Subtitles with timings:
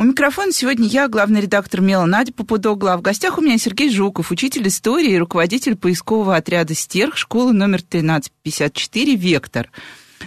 [0.00, 3.90] У микрофона сегодня я, главный редактор Мела Надя Попудогла, а в гостях у меня Сергей
[3.90, 9.70] Жуков, учитель истории и руководитель поискового отряда «Стерх» школы номер 1354 «Вектор».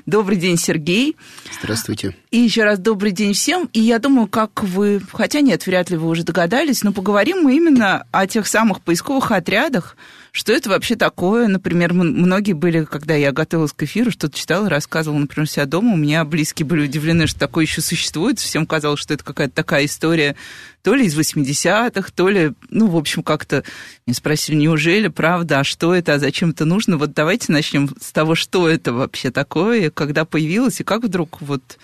[0.06, 1.18] Добрый день, Сергей.
[1.60, 2.16] Здравствуйте.
[2.30, 3.68] И еще раз добрый день всем.
[3.74, 7.56] И я думаю, как вы, хотя нет, вряд ли вы уже догадались, но поговорим мы
[7.56, 9.98] именно о тех самых поисковых отрядах,
[10.36, 11.48] что это вообще такое?
[11.48, 15.94] Например, многие были, когда я готовилась к эфиру, что-то читала, рассказывала, например, себя дома.
[15.94, 18.40] У меня близкие были удивлены, что такое еще существует.
[18.40, 20.36] Всем казалось, что это какая-то такая история
[20.82, 23.64] то ли из 80-х, то ли, ну, в общем, как-то
[24.08, 26.98] мне спросили, неужели, правда, а что это, а зачем это нужно?
[26.98, 31.78] Вот давайте начнем с того, что это вообще такое, когда появилось, и как вдруг вот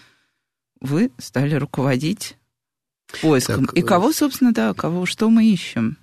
[0.81, 2.35] вы стали руководить
[3.21, 3.67] поиском.
[3.67, 5.97] Так, и кого, собственно, да, кого, что мы ищем?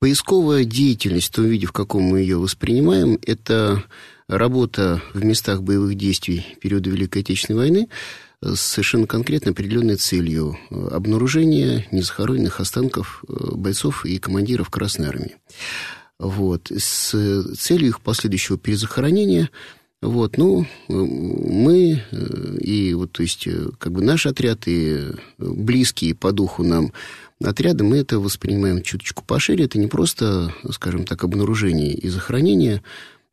[0.00, 3.84] Поисковая деятельность, в том виде, в каком мы ее воспринимаем, это
[4.28, 7.88] работа в местах боевых действий периода Великой Отечественной войны
[8.42, 15.36] с совершенно конкретно определенной целью обнаружения незахороненных останков э, бойцов и командиров Красной Армии.
[16.18, 16.72] Вот.
[16.74, 17.10] С
[17.58, 19.50] целью их последующего перезахоронения
[20.00, 26.14] вот, ну, мы э, и вот, то есть, э, как бы наш отряд и близкие
[26.14, 26.94] по духу нам
[27.42, 29.64] отряда, мы это воспринимаем чуточку пошире.
[29.64, 32.82] Это не просто, скажем так, обнаружение и захоронение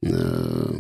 [0.02, 0.74] э,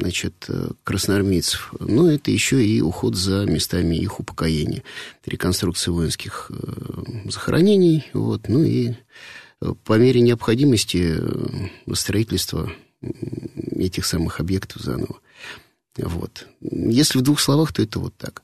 [0.00, 0.48] значит,
[0.84, 4.82] красноармейцев, но это еще и уход за местами их упокоения,
[5.24, 8.94] реконструкция воинских э, захоронений, вот, ну и
[9.84, 12.70] по мере необходимости э, строительства
[13.76, 15.20] этих самых объектов заново.
[15.96, 16.48] Вот.
[16.60, 18.42] Если в двух словах, то это вот так.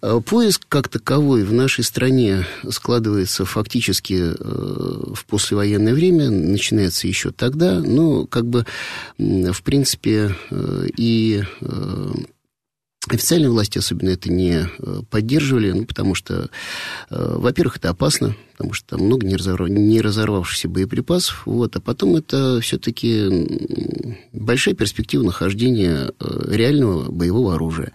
[0.00, 7.30] А поиск как таковой в нашей стране складывается фактически э, в послевоенное время, начинается еще
[7.30, 8.66] тогда, но как бы,
[9.18, 12.12] в принципе, э, и э,
[13.08, 16.50] Официальные власти особенно это не э, поддерживали, ну, потому что,
[17.08, 19.70] э, во-первых, это опасно, потому что там много не, разорв...
[19.70, 27.92] разорвавшихся боеприпасов, вот, а потом это все-таки большая перспектива нахождения э, реального боевого оружия.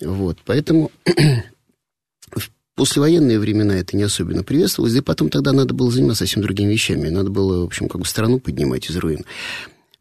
[0.00, 0.90] Вот, поэтому
[2.34, 6.72] в послевоенные времена это не особенно приветствовалось, и потом тогда надо было заниматься совсем другими
[6.72, 9.26] вещами, надо было, в общем, как бы страну поднимать из руин.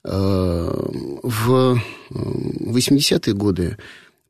[0.04, 3.78] В 80-е годы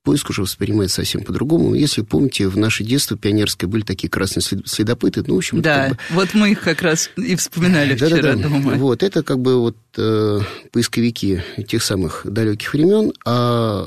[0.04, 1.76] поиск уже воспринимается совсем по-другому.
[1.76, 5.62] Если помните, в наше детство пионерское были такие красные следопыты, ну, в общем...
[5.62, 5.98] Да, как бы...
[6.12, 8.44] вот мы их как раз и вспоминали да, вчера да, да.
[8.44, 8.74] дома.
[8.76, 10.40] Вот, это как бы вот э,
[10.72, 13.86] поисковики тех самых далеких времен, а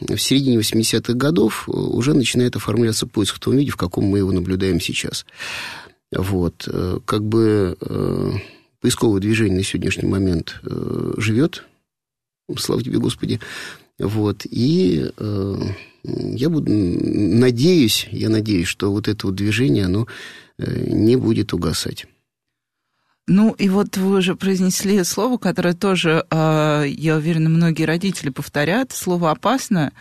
[0.00, 4.18] э, в середине 80-х годов уже начинает оформляться поиск в том виде, в каком мы
[4.18, 5.26] его наблюдаем сейчас.
[6.14, 8.32] Вот, э, как бы э,
[8.80, 11.64] поисковое движение на сегодняшний момент э, живет,
[12.58, 13.40] слава тебе, Господи,
[13.98, 15.56] вот, и э,
[16.04, 20.06] я буду, надеюсь, я надеюсь, что вот это вот движение, оно
[20.58, 22.06] э, не будет угасать.
[23.28, 28.92] Ну, и вот вы уже произнесли слово, которое тоже, э, я уверена, многие родители повторят,
[28.92, 29.92] слово «опасно».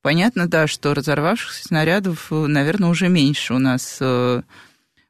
[0.00, 4.42] Понятно, да, что разорвавшихся снарядов, наверное, уже меньше у нас э,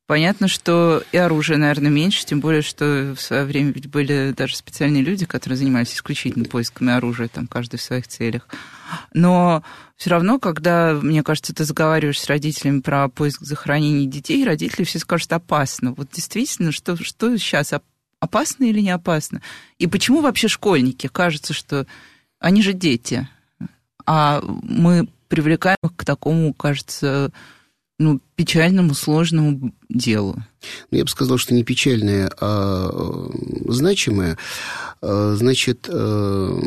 [0.09, 4.57] Понятно, что и оружия, наверное, меньше, тем более, что в свое время ведь были даже
[4.57, 8.49] специальные люди, которые занимались исключительно поисками оружия, там, каждый в своих целях.
[9.13, 9.63] Но
[9.97, 14.99] все равно, когда, мне кажется, ты заговариваешь с родителями про поиск захоронений детей, родители все
[14.99, 15.93] скажут опасно.
[15.93, 17.75] Вот действительно, что, что сейчас,
[18.19, 19.43] опасно или не опасно?
[19.77, 21.07] И почему вообще школьники?
[21.09, 21.87] Кажется, что
[22.39, 23.29] они же дети,
[24.07, 27.31] а мы привлекаем их к такому, кажется,
[27.99, 30.37] ну, печальному, сложному делу?
[30.91, 34.37] Ну, я бы сказал, что не печальное, а э, значимое.
[35.00, 36.61] Э, значит, э,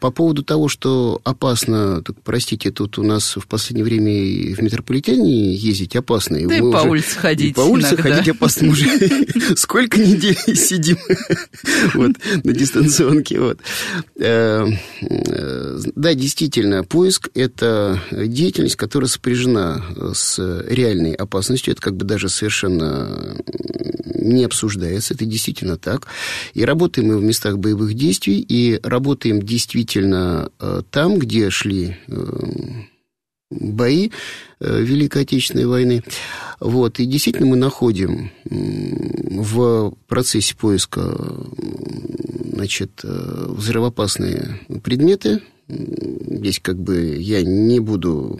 [0.00, 4.60] по поводу того, что опасно, так, простите, тут у нас в последнее время и в
[4.60, 6.36] метрополитене ездить опасно.
[6.46, 8.02] Да и, и по уже, улице ходить и По улице иногда.
[8.02, 8.68] ходить опасно.
[8.68, 8.86] Уже
[9.56, 10.98] сколько недель сидим
[11.94, 12.12] вот,
[12.44, 13.40] на дистанционке.
[13.40, 13.58] Вот.
[14.16, 21.72] Да, действительно, поиск– это деятельность, которая сопряжена с реальной опасностью.
[21.72, 23.36] Это как бы даже совершенно
[24.14, 25.14] не обсуждается.
[25.14, 26.06] Это действительно так.
[26.54, 32.14] И работаем мы в местах боевых действий, и работаем действительно э, там, где шли э,
[33.50, 34.10] бои
[34.60, 36.02] Великой Отечественной войны.
[36.58, 41.14] Вот, и действительно мы находим в процессе поиска
[42.52, 48.38] значит, взрывоопасные предметы, здесь как бы я не буду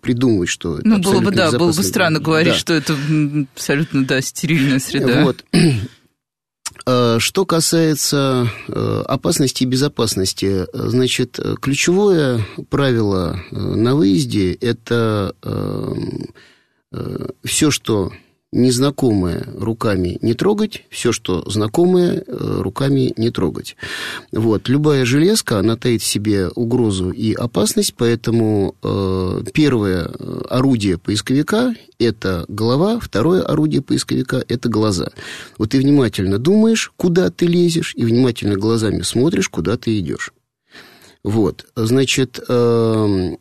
[0.00, 2.58] придумывать, что Ну, было бы, да, было бы странно говорить, да.
[2.58, 2.96] что это
[3.54, 5.24] абсолютно, да, стерильная среда.
[5.24, 5.44] Вот.
[6.88, 15.34] Э, что касается э, опасности и безопасности, значит, ключевое правило э, на выезде– это
[17.44, 18.12] все, что
[18.52, 23.76] незнакомое руками не трогать, все, что знакомое, э, руками не трогать.
[24.32, 24.68] Вот.
[24.68, 30.10] Любая железка, она таит в себе угрозу и опасность, поэтому э, первое
[30.48, 35.10] орудие поисковика– это голова, второе орудие поисковика– это глаза.
[35.58, 40.32] Вот ты внимательно думаешь, куда ты лезешь, и внимательно глазами смотришь, куда ты идешь.
[41.24, 43.36] Вот, значит, э,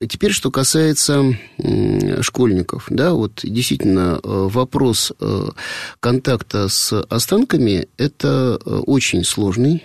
[0.00, 1.38] Теперь, что касается
[2.20, 5.48] школьников, да, вот действительно э, вопрос э,
[6.00, 9.84] контакта с останками– это э, очень сложный.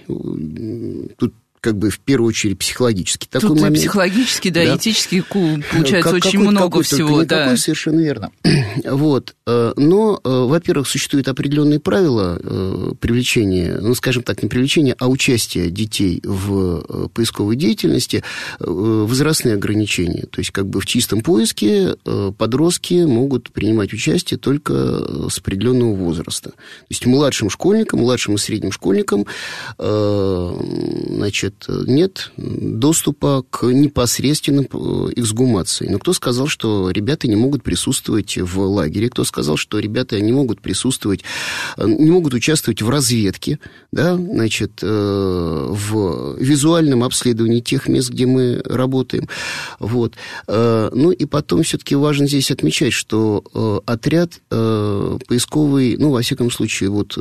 [1.17, 3.77] Тут как бы в первую очередь психологически такой Тут момент.
[3.77, 4.77] психологически, да, да.
[4.77, 7.23] этически получается как, очень какой, много какой, всего.
[7.25, 7.41] Да.
[7.41, 8.31] Никакой, совершенно верно.
[8.85, 9.35] вот.
[9.49, 15.07] Э, но, э, во-первых, существуют определенные правила э, привлечения, ну, скажем так, не привлечения, а
[15.07, 18.23] участия детей в поисковой деятельности,
[18.59, 20.25] возрастные ограничения.
[20.29, 21.95] То есть, как бы в чистом поиске
[22.37, 26.51] подростки могут принимать участие только с определенного возраста.
[26.51, 26.55] То
[26.89, 29.25] есть, младшим школьникам, младшим и средним школьникам,
[29.77, 35.87] значит, значит, нет доступа к непосредственным э, эксгумации.
[35.87, 39.09] Но кто сказал, что ребята не могут присутствовать в лагере?
[39.09, 41.21] Кто сказал, что ребята не могут присутствовать,
[41.77, 43.59] э, не могут участвовать в разведке,
[43.91, 49.27] да, значит, э, в визуальном обследовании тех мест, где мы работаем?
[49.79, 50.15] Вот.
[50.47, 57.17] Ну и потом все-таки важно здесь отмечать, что отряд поисковый, ну, во всяком случае, вот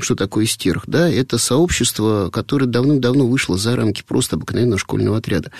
[0.00, 5.50] что такое стерх, да, это сообщество, которое давным-давно вышла за рамки просто обыкновенного школьного отряда.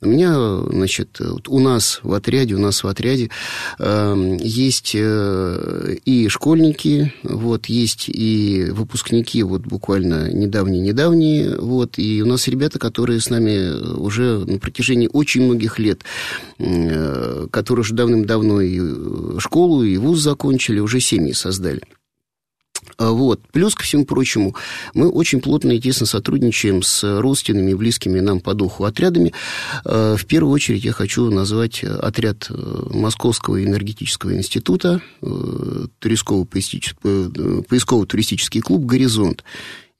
[0.00, 0.34] У меня,
[0.70, 3.30] значит, у нас в отряде, у нас в отряде
[3.78, 12.26] э, есть э, и школьники, вот, есть и выпускники, вот, буквально недавние-недавние, вот, и у
[12.26, 16.02] нас ребята, которые с нами уже на протяжении очень многих лет,
[16.58, 21.82] э, которые уже давным-давно и школу, и вуз закончили, уже семьи создали.
[23.00, 23.40] А, вот.
[23.50, 24.54] Плюс ко всему прочему,
[24.92, 29.32] мы очень плотно и тесно сотрудничаем с родственными и близкими нам по духу отрядами.
[29.84, 38.84] А, в первую очередь я хочу назвать отряд э, Московского энергетического института, э, поисково-туристический клуб
[38.84, 39.44] «Горизонт»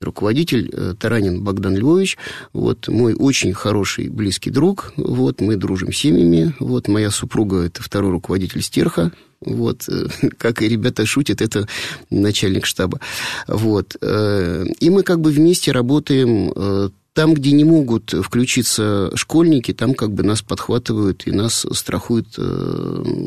[0.01, 2.17] руководитель э, Таранин Богдан Львович,
[2.53, 8.11] вот, мой очень хороший, близкий друг, вот, мы дружим семьями, вот, моя супруга– это второй
[8.11, 10.07] руководитель Стерха, вот, э,
[10.39, 11.67] как и ребята шутят, это
[12.11, 13.01] начальник штаба.
[13.47, 13.97] Вот.
[14.01, 19.95] Э, и мы как бы вместе работаем э, там, где не могут включиться школьники, там
[19.95, 22.39] как бы нас подхватывают и нас страхуют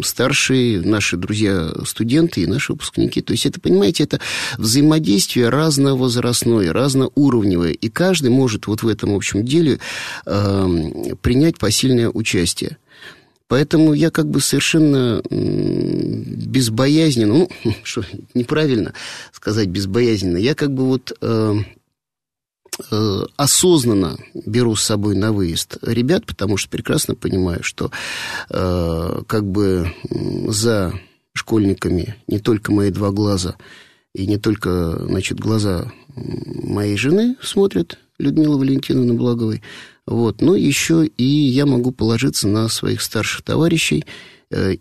[0.04, 3.21] старшие, наши друзья-студенты и наши выпускники.
[3.21, 4.21] То есть это, понимаете, это
[4.57, 9.80] взаимодействие разновозрастное, разноуровневое, и каждый может вот в этом общем деле
[10.24, 12.77] принять посильное участие.
[13.53, 17.50] Поэтому я как бы совершенно безбоязненно, ну,
[17.83, 18.03] что
[18.33, 18.95] неправильно
[19.31, 21.53] сказать безбоязненно, я как бы вот э,
[22.89, 27.91] э, осознанно беру с собой на выезд ребят, потому что прекрасно понимаю, что
[28.50, 29.93] э, как бы
[30.48, 31.00] за
[31.33, 33.55] школьниками не только мои два глаза
[34.15, 39.62] и не только, значит, глаза моей жены смотрят, Людмилы Валентиновны Благовой,
[40.05, 40.41] вот.
[40.41, 44.05] Но еще и я могу положиться на своих старших товарищей,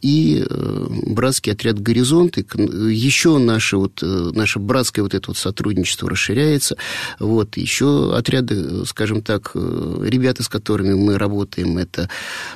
[0.00, 2.45] и э, братский отряд «Горизонт», и
[2.93, 6.76] еще наше, вот, э, наше братское вот это вот сотрудничество расширяется.
[7.19, 12.09] Вот, еще отряды, скажем так, ребята, с которыми мы работаем, это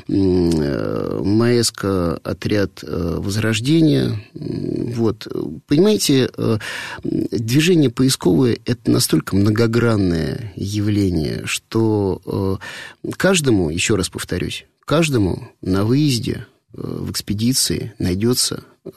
[0.08, 4.23] МАЭСКО, отряд Возрождения.
[4.35, 5.26] Вот.
[5.66, 6.30] Понимаете,
[7.02, 12.58] движение поисковое– это настолько многогранное явление, что
[13.16, 16.46] каждому, еще раз повторюсь, каждому на выезде
[16.76, 18.90] в экспедиции найдется э,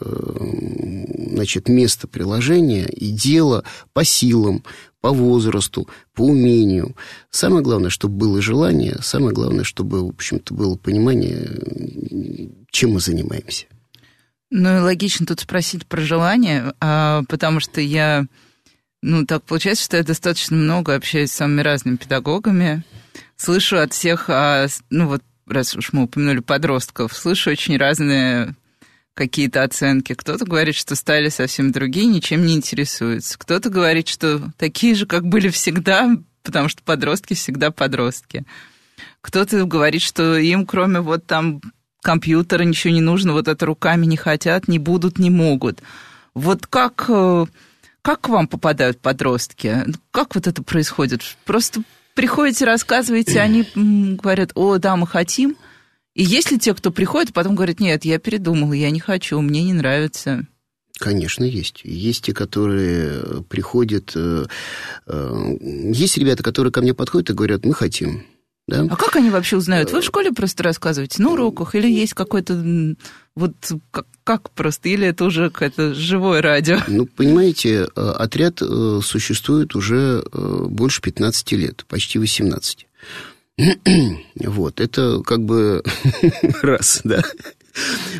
[1.31, 4.63] значит, место приложения и дело по силам,
[5.01, 6.95] по возрасту, по умению.
[7.29, 11.49] Самое главное, чтобы было желание, самое главное, чтобы, в общем-то, было понимание,
[12.71, 13.65] чем мы занимаемся.
[14.51, 18.25] Ну и логично тут спросить про желание, а, потому что я,
[19.01, 22.83] ну так получается, что я достаточно много общаюсь с самыми разными педагогами,
[23.37, 28.55] слышу от всех, а, ну вот раз уж мы упомянули подростков, слышу очень разные
[29.13, 30.13] какие-то оценки.
[30.13, 33.37] Кто-то говорит, что стали совсем другие, ничем не интересуются.
[33.37, 36.09] Кто-то говорит, что такие же, как были всегда,
[36.43, 38.45] потому что подростки всегда подростки.
[39.21, 41.61] Кто-то говорит, что им, кроме вот там
[42.01, 45.81] компьютера, ничего не нужно, вот это руками не хотят, не будут, не могут.
[46.33, 47.45] Вот как, э,
[48.01, 49.85] как к вам попадают подростки?
[50.11, 51.21] Как вот это происходит?
[51.43, 51.83] Просто
[52.19, 55.55] приходите, рассказываете, они говорят, о, да, мы хотим.
[56.15, 59.63] И есть ли те, кто приходит, потом говорит, нет, я передумал, я не хочу, мне
[59.63, 60.45] не нравится.
[60.99, 61.79] Конечно, есть.
[61.85, 64.11] Есть те, которые приходят...
[64.15, 64.47] Э,
[65.07, 65.57] э,
[65.93, 68.25] есть ребята, которые ко мне подходят и говорят, мы хотим.
[68.69, 68.85] Да?
[68.89, 69.91] А как они вообще узнают?
[69.91, 72.53] Вы в школе просто рассказываете на уроках или есть какой-то
[73.35, 73.53] вот
[73.91, 76.79] как, как просто или это уже какое-то живое радио?
[76.87, 82.87] Ну, понимаете, э, отряд э, существует уже э, больше 15 лет, почти 18.
[84.35, 85.83] Вот, это как бы
[86.61, 87.23] раз, да.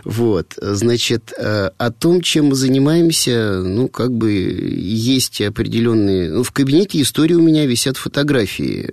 [0.03, 6.32] Вот, значит, о том, чем мы занимаемся, ну, как бы есть определенные...
[6.32, 8.89] Ну, в кабинете истории у меня висят фотографии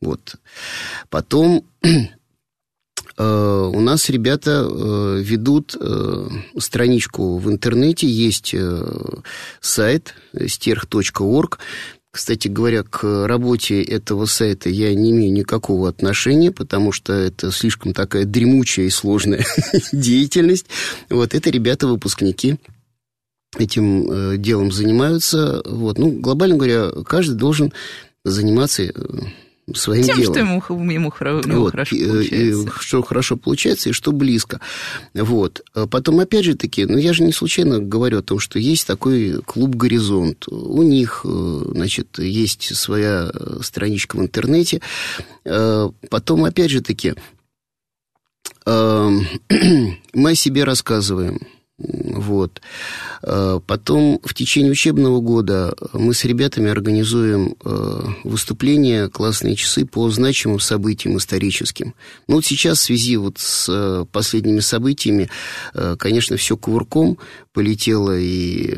[0.00, 0.36] вот.
[1.10, 1.90] Потом э,
[3.18, 6.28] у нас ребята э, ведут э,
[6.58, 8.54] страничку в интернете, есть
[9.60, 10.14] сайт
[10.46, 11.58] стерх.орг.
[12.10, 17.92] Кстати говоря, к работе этого сайта я не имею никакого отношения, потому что это слишком
[17.92, 19.44] такая дремучая и сложная
[19.92, 20.66] деятельность.
[21.10, 22.56] Вот это ребята-выпускники
[23.56, 25.62] этим делом занимаются.
[25.66, 25.98] Вот.
[25.98, 27.72] Ну, глобально говоря, каждый должен
[28.24, 28.90] заниматься
[29.74, 30.34] своим Тем, делом.
[30.34, 32.36] что ему, ему, ему вот, хорошо получается.
[32.36, 34.60] И, что хорошо получается, и что близко.
[35.14, 35.62] Вот.
[35.74, 38.86] А потом, опять же таки, ну, я же не случайно говорю о том, что есть
[38.86, 40.48] такой клуб «Горизонт».
[40.48, 44.80] У них, э, значит, есть своя страничка в интернете.
[45.44, 47.14] Потом, опять же таки,
[48.66, 51.40] мы о себе рассказываем–
[51.78, 52.60] вот.
[53.22, 60.10] А, потом в течение учебного года мы с ребятами организуем а, выступления, классные часы по
[60.10, 61.94] значимым событиям историческим.
[62.26, 65.30] Ну вот сейчас в связи вот с а, последними событиями,
[65.98, 67.18] конечно, все кувырком
[67.52, 68.74] полетело, и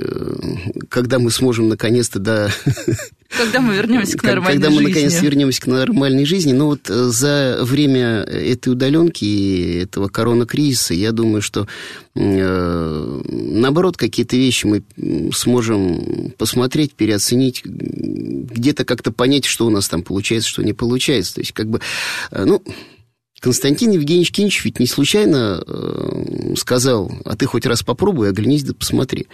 [0.89, 2.53] когда мы сможем наконец-то до
[3.37, 4.83] Когда мы вернемся к нормальной Когда жизни.
[4.83, 6.53] мы, наконец, вернемся к нормальной жизни.
[6.53, 11.69] Но вот э, за время этой удаленки и этого коронакризиса, я думаю, что,
[12.17, 14.83] э, наоборот, какие-то вещи мы
[15.33, 21.37] сможем посмотреть, переоценить, где-то как-то понять, что у нас там получается, что не получается.
[21.37, 21.81] То есть, как бы,
[22.33, 22.63] э, ну...
[23.39, 25.65] Константин Евгеньевич Кинчев ведь не случайно
[26.59, 29.29] сказал, а ты хоть раз попробуй, оглянись да посмотри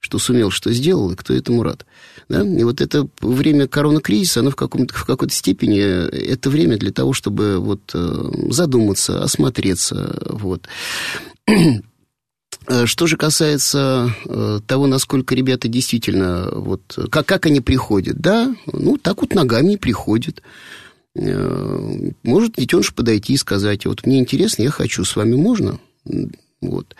[0.00, 1.84] что сумел, что сделал, и кто этому рад.
[2.28, 2.42] Да?
[2.42, 7.58] И вот это время коронакризиса, оно в, в какой-то степени это время для того, чтобы
[7.58, 10.20] вот э, задуматься, осмотреться.
[10.26, 10.68] Вот.
[12.84, 18.98] Что же касается э, того, насколько ребята действительно, вот, как, как они приходят, да, ну,
[18.98, 20.42] так вот ногами и приходят.
[21.14, 25.78] Э, может детеныш подойти и сказать, вот мне интересно, я хочу, с вами можно?
[26.60, 26.96] Вот.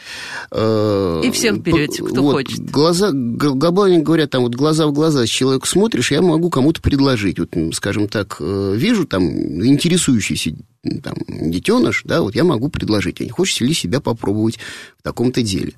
[0.52, 2.60] Э, и всех берете, кто вот, хочет.
[2.70, 7.40] Глаза, глобально говоря, там вот глаза в глаза с человеком смотришь, я могу кому-то предложить.
[7.40, 9.24] Вот, скажем так, э, вижу там
[9.64, 10.54] интересующийся
[11.02, 13.20] там, детеныш, да, вот я могу предложить.
[13.20, 14.58] А не хочешь ли себя попробовать
[14.98, 15.72] в таком-то деле?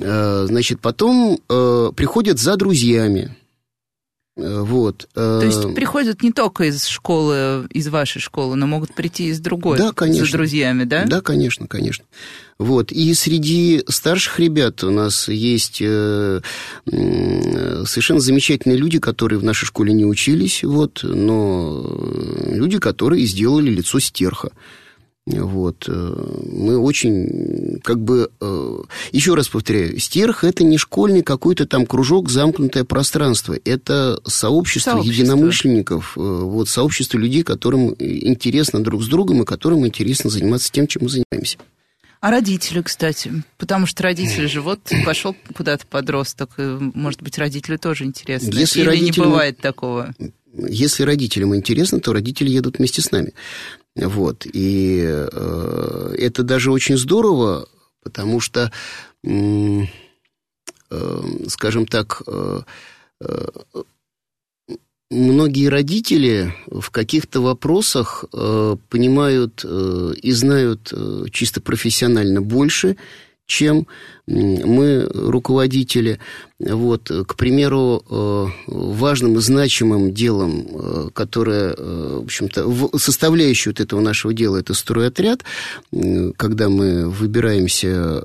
[0.00, 3.36] Э, значит, потом приходят за друзьями.
[4.38, 5.08] Вот.
[5.14, 9.78] То есть приходят не только из школы, из вашей школы, но могут прийти из другой,
[9.78, 10.24] да, конечно.
[10.24, 11.04] за друзьями, да?
[11.06, 12.04] Да, конечно, конечно.
[12.58, 12.92] Вот.
[12.92, 16.40] И среди старших ребят у нас есть э,
[16.86, 21.84] совершенно замечательные люди, которые в нашей школе не учились, вот, но
[22.46, 24.50] люди, которые сделали лицо стерха.
[25.36, 25.84] Вот.
[25.88, 28.78] Э, мы очень, как бы, э,
[29.12, 33.56] еще раз повторяю, стерх– это не школьный какой-то там кружок, замкнутое пространство.
[33.64, 35.22] Это сообщество, сообщество.
[35.22, 41.02] единомышленников, вот, сообщество людей, которым интересно друг с другом и которым интересно заниматься тем, чем
[41.04, 41.58] мы занимаемся.
[42.20, 47.76] А родители, кстати, потому что родители же вот пошел куда-то подросток, и, может быть, родители
[47.76, 48.52] тоже интересны.
[48.54, 50.12] Если Или родителям, не бывает такого?
[50.52, 53.34] Если родителям интересно, то родители едут вместе с нами.
[53.96, 54.46] Вот.
[54.46, 57.68] И э, это даже очень здорово,
[58.02, 58.70] потому что,
[59.24, 59.84] э,
[61.48, 62.60] скажем так, э,
[63.20, 63.46] э
[65.10, 72.96] многие родители в каких-то вопросах э, понимают э, и знают э, чисто профессионально больше,
[73.48, 73.86] чем
[74.26, 76.20] мы, руководители.
[76.60, 83.80] Вот, к примеру, э, важным и значимым делом, э, которое, э, в общем-то, составляющей вот
[83.80, 85.44] этого нашего дела, это стройотряд,
[86.36, 88.22] когда мы выбираемся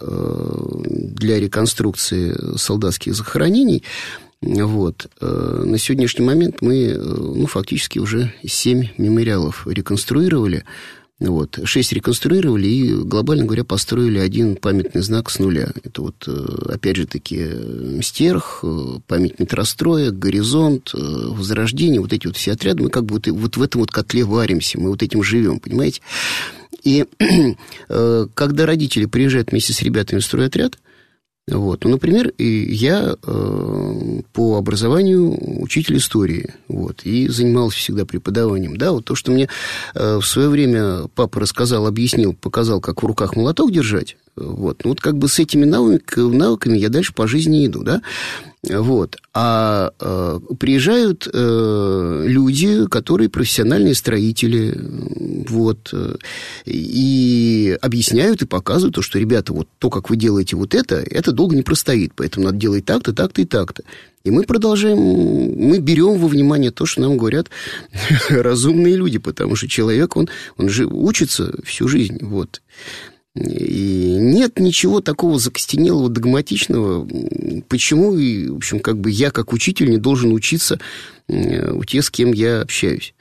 [0.81, 3.83] для реконструкции солдатских захоронений,
[4.41, 5.07] вот.
[5.21, 10.65] На сегодняшний момент мы ну, фактически уже семь мемориалов реконструировали.
[11.23, 11.57] Вот.
[11.63, 15.69] Шесть реконструировали и, глобально говоря, построили один памятный знак с нуля.
[15.81, 22.27] Это вот, э, опять же таки, Стерх, э, память метростроя, Горизонт, э, Возрождение, вот эти
[22.27, 25.01] вот все отряды, мы как бы вот, вот в этом вот котле варимся, мы вот
[25.01, 26.01] этим живем, понимаете?
[26.83, 27.05] И
[27.87, 30.77] когда родители приезжают вместе с ребятами в стройотряд,
[31.47, 31.83] вот.
[31.83, 38.77] Ну, например, я э, по образованию учитель истории, вот, и занимался всегда преподаванием.
[38.77, 39.49] Да, вот то, что мне
[39.93, 44.91] э, в свое время папа рассказал, объяснил, показал, как в руках молоток держать, вот, ну,
[44.91, 48.01] вот как бы с этими навыками, навыками я дальше по жизни иду, да.
[48.69, 49.17] Вот.
[49.33, 54.73] А э, приезжают э, люди, которые профессиональные строители,
[55.49, 55.93] вот,
[56.65, 61.33] и объясняют и показывают, то, что, ребята, вот то, как вы делаете вот это, это
[61.33, 63.83] долго не простоит, поэтому надо делать так-то, так-то и так-то.
[64.23, 67.49] И мы продолжаем, мы берем во внимание то, что нам говорят
[68.29, 72.61] разумные люди, потому что человек, он, он же учится всю жизнь, вот.
[73.35, 77.07] И нет ничего такого закостенелого, догматичного,
[77.67, 80.79] почему, и, в общем, как бы я, как учитель, не должен учиться
[81.27, 83.15] у тех, с кем я общаюсь.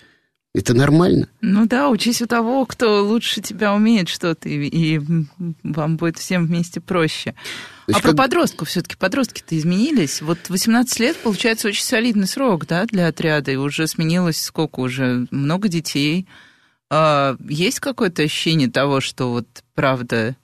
[0.54, 1.28] Это нормально.
[1.40, 5.00] Ну да, учись у того, кто лучше тебя умеет что-то, и, и
[5.62, 7.34] вам будет всем вместе проще.
[7.86, 8.16] а про как...
[8.16, 8.96] подростков все-таки.
[8.96, 10.20] Подростки-то изменились.
[10.20, 13.50] Вот 18 лет, получается, очень солидный срок, да, для отряда.
[13.50, 15.26] И уже сменилось сколько уже?
[15.30, 16.28] Много детей.
[16.94, 20.36] А, есть какое-то ощущение того, что вот правда...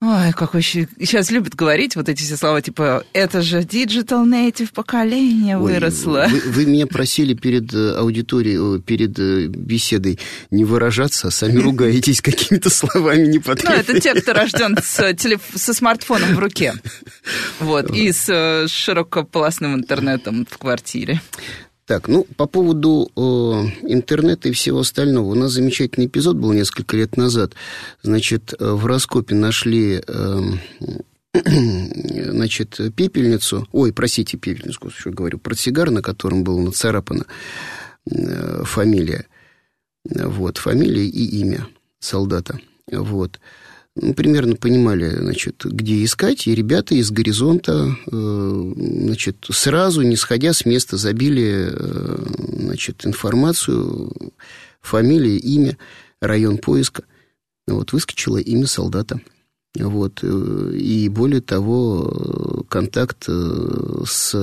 [0.00, 0.86] Ой, как вообще...
[1.00, 6.28] Сейчас любят говорить вот эти все слова, типа, это же digital native поколение выросло.
[6.28, 10.20] Ой, вы, вы меня просили перед э, аудиторией, перед э, беседой
[10.52, 13.74] не выражаться, а сами ругаетесь какими-то словами непотребными.
[13.74, 15.40] Ну, это те, кто рожден с, телеф...
[15.52, 16.74] со смартфоном в руке.
[17.58, 21.20] Вот, и с э, широкополосным интернетом в квартире.
[21.88, 23.20] Так, ну, по поводу э,
[23.90, 25.24] интернета и всего остального.
[25.24, 27.54] У нас замечательный эпизод был несколько лет назад.
[28.02, 30.02] Значит, э, в Раскопе нашли...
[30.06, 30.40] Э,
[31.32, 37.24] значит, пепельницу, ой, простите, пепельницу, что говорю, портсигар, на котором была нацарапана
[38.10, 39.24] э, фамилия,
[40.04, 41.68] вот, фамилия и имя
[42.00, 42.60] солдата,
[42.92, 43.40] вот
[44.16, 50.64] примерно понимали, значит, где искать, и ребята из горизонта, э, значит, сразу, не сходя с
[50.64, 52.26] места, забили, э,
[52.60, 54.12] значит, информацию,
[54.80, 55.76] фамилия, имя,
[56.20, 57.04] район поиска.
[57.66, 59.20] Вот, выскочило имя солдата.
[59.78, 60.20] Вот.
[60.22, 64.34] Э, и более того, контакт э, с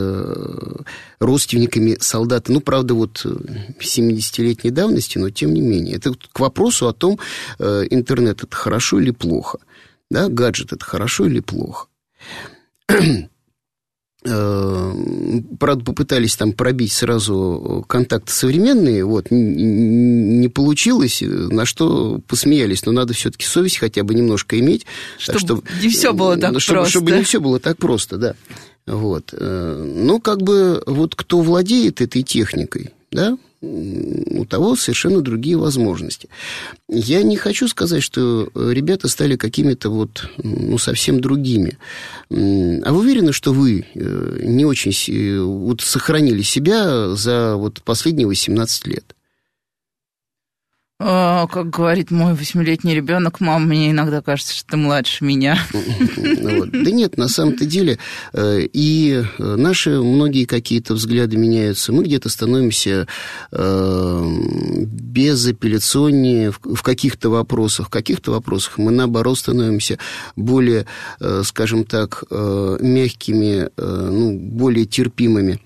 [1.19, 5.95] родственниками солдата, ну, правда, вот 70-летней давности, но тем не менее.
[5.95, 7.19] Это к вопросу о том,
[7.59, 9.59] э, интернет это хорошо или плохо.
[10.09, 11.87] Да, гаджет это хорошо или плохо.
[14.27, 14.93] Э,
[15.59, 23.13] правда, попытались там пробить сразу контакты современные, вот, не получилось, на что посмеялись, но надо
[23.13, 24.85] все-таки совесть хотя бы немножко иметь.
[25.19, 26.91] Чтобы, чтобы не все было так чтобы, просто.
[26.91, 28.35] Чтобы не все было так просто, да.
[28.87, 29.33] Вот.
[29.33, 36.29] Э, ну, как бы, вот кто владеет этой техникой, да, у того совершенно другие возможности.
[36.89, 41.77] Я не хочу сказать, что ребята стали какими-то вот, ну, совсем другими.
[42.29, 44.91] А вы уверены, что вы э, не очень
[45.43, 49.14] вот, сохранили себя за вот последние 18 лет?
[50.97, 55.59] А, как говорит мой восьмилетний ребенок, мама, мне иногда кажется, что ты младше меня.
[55.71, 56.71] Вот.
[56.71, 57.99] Да нет, на самом-то деле
[58.31, 61.91] э, и э, наши многие какие-то взгляды меняются.
[61.91, 63.07] Мы где-то становимся
[63.51, 64.37] э,
[64.85, 67.87] безапелляционнее в каких-то вопросах.
[67.87, 69.99] В каких-то вопросах мы, наоборот, становимся
[70.37, 70.85] более,
[71.43, 75.59] скажем так, мягкими, ну, более терпимыми.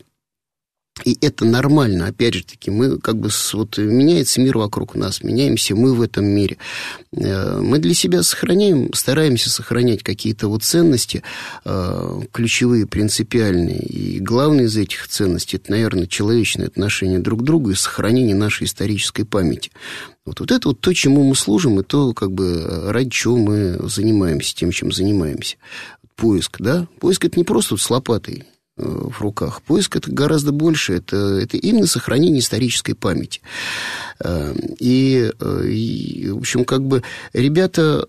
[1.06, 5.76] И это нормально, опять же таки, мы как бы, вот меняется мир вокруг нас, меняемся
[5.76, 6.58] мы в этом мире.
[7.16, 11.24] Э, мы для себя сохраняем, стараемся сохранять какие-то вот ценности,
[11.66, 13.80] э, ключевые, принципиальные.
[13.80, 18.66] И главное из этих ценностей, это, наверное, человечное отношение друг к другу и сохранение нашей
[18.66, 19.72] исторической памяти.
[20.26, 23.80] Вот, вот это вот то, чему мы служим, и то, как бы, ради чего мы
[23.90, 25.58] занимаемся, тем, чем занимаемся.
[26.16, 26.88] Поиск, да?
[27.00, 28.46] Поиск– это не просто вот с лопатой
[28.80, 29.62] в руках.
[29.62, 33.42] Поиск это гораздо больше, это, это именно сохранение исторической памяти.
[34.80, 38.08] И, и, в общем, как бы ребята,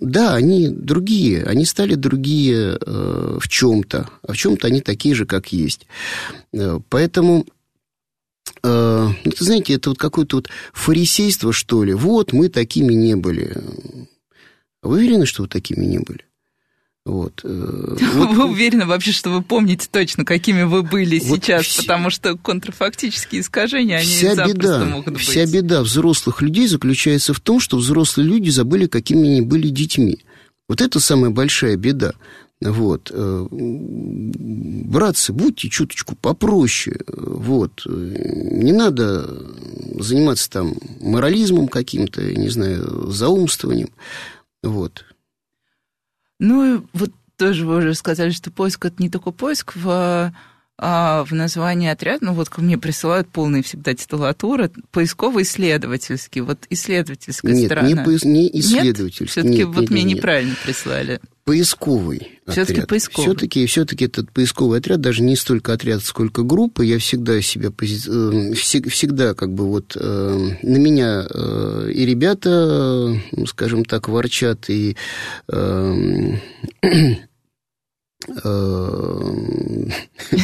[0.00, 5.52] да, они другие, они стали другие в чем-то, а в чем-то они такие же, как
[5.52, 5.86] есть.
[6.88, 7.46] Поэтому
[8.62, 11.94] э, это, знаете, это вот какое-то вот фарисейство, что ли.
[11.94, 13.56] Вот, мы такими не были.
[14.82, 16.24] Вы уверены, что вы такими не были?
[17.04, 17.40] Вот.
[17.42, 17.48] Э,
[18.14, 22.36] вы уверены вообще, что вы помните точно, какими вы были вот сейчас, вся, потому что
[22.36, 25.22] контрфактические искажения, они вся запросто беда, могут быть.
[25.22, 30.18] Вся беда взрослых людей заключается в том, что взрослые люди забыли, какими они были детьми.
[30.68, 32.12] Вот это самая большая беда.
[32.60, 33.10] Вот.
[33.12, 36.98] Э, братцы, будьте чуточку попроще.
[37.08, 37.84] Вот.
[37.86, 39.28] Не надо
[39.98, 43.90] заниматься там морализмом каким-то, не знаю, заумствованием.
[44.62, 45.04] Вот.
[46.38, 49.74] Ну, вот тоже вы уже сказали, что поиск– это не только поиск.
[49.74, 50.32] В
[50.82, 57.66] в названии отряда, ну вот ко мне присылают полные всегда титулатуры, поисково-исследовательский, вот исследовательская нет,
[57.66, 57.88] сторона.
[57.88, 58.24] Не, поис...
[58.24, 59.26] не исследовательский.
[59.26, 60.16] Все-таки вот нет, мне нет.
[60.16, 61.20] неправильно прислали.
[61.44, 62.88] Поисковый все-таки отряд.
[62.88, 63.26] поисковый.
[63.26, 68.08] Все-таки, все-таки этот поисковый отряд, даже не столько отряд, сколько группа, я всегда себя пози...
[68.08, 73.16] Э, всегда как бы вот э, на меня э, и ребята,
[73.46, 74.96] скажем так, ворчат, и
[78.44, 79.84] Э,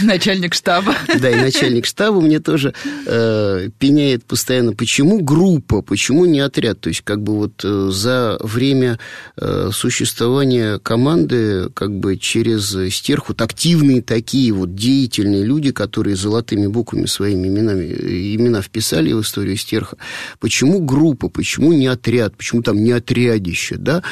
[0.03, 0.95] начальник штаба.
[1.21, 2.75] Да, и начальник штаба мне тоже
[3.07, 6.81] э, пеняет постоянно, почему группа, почему не отряд.
[6.81, 8.99] То есть, как бы вот э, за время
[9.37, 16.67] э, существования команды, как бы через стерху, вот активные такие вот деятельные люди, которые золотыми
[16.67, 19.97] буквами своими именами, имена вписали в историю стерха.
[20.41, 24.03] Почему группа, почему не отряд, почему там не отрядище, да?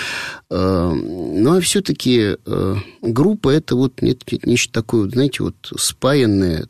[0.50, 6.68] Э, ну, а все-таки э, группа это вот нечто такое, знаете, вот спаянное,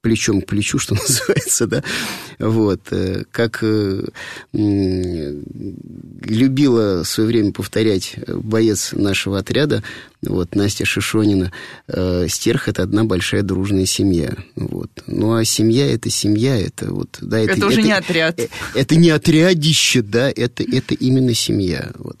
[0.00, 1.82] плечом к плечу, что называется, да,
[2.38, 3.62] вот, э, как
[6.22, 9.82] любила в свое время повторять боец нашего отряда,
[10.22, 11.52] вот, Настя Шишонина,
[12.28, 17.40] стерх– это одна большая дружная семья, вот, ну, а семья– это семья, это вот, да,
[17.40, 18.40] это, это уже это, не отряд.
[18.40, 22.18] Это, это не отрядище, да, это, это именно семья, вот.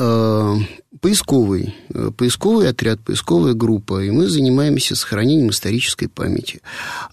[0.00, 0.56] Э,
[1.00, 6.60] поисковый, э, поисковый отряд, поисковая группа, и мы занимаемся сохранением исторической памяти.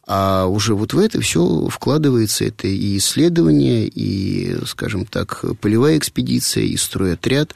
[0.06, 6.64] А уже вот в это все вкладывается это и исследование, и, скажем так, полевая экспедиция,
[6.64, 7.56] и стройотряд.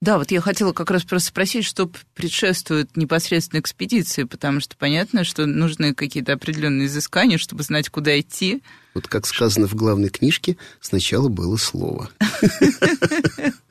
[0.00, 5.22] Да, вот я хотела как раз просто спросить, что предшествует непосредственно экспедиции, потому что понятно,
[5.22, 8.62] что нужны какие-то определенные изыскания, чтобы знать, куда идти.
[8.92, 12.10] Вот как сказано в главной книжке, сначала было слово.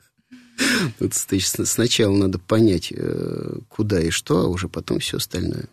[1.00, 5.68] Вот, сначала надо понять, э, куда и что, а уже потом все остальное.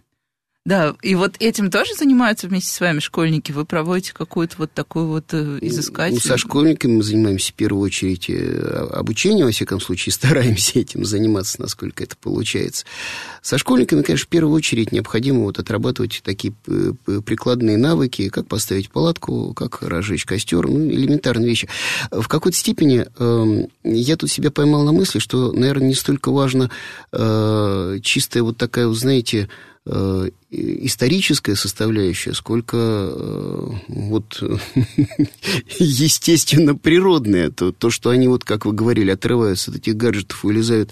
[0.64, 3.52] Да, и вот этим тоже занимаются вместе с вами школьники?
[3.52, 6.22] Вы проводите какую-то вот такую вот э, изыскательную...
[6.24, 11.04] Ну, со школьниками мы занимаемся в первую очередь э, обучением, во всяком случае, стараемся этим
[11.04, 12.86] заниматься, насколько это получается.
[13.42, 16.92] Со школьниками, конечно, в первую очередь необходимо вот отрабатывать такие э,
[17.26, 21.70] прикладные навыки, как поставить палатку, как разжечь костер, ну, элементарные вещи.
[22.12, 26.70] В какой-то степени э, я тут себя поймал на мысли, что, наверное, не столько важно
[27.12, 29.50] э, чистая вот такая, вот, знаете,
[29.84, 34.44] Э, историческая составляющая, сколько э, вот
[35.80, 37.52] естественно природная.
[37.52, 40.92] То, то, что они, вот, как вы говорили, отрываются от этих гаджетов, вылезают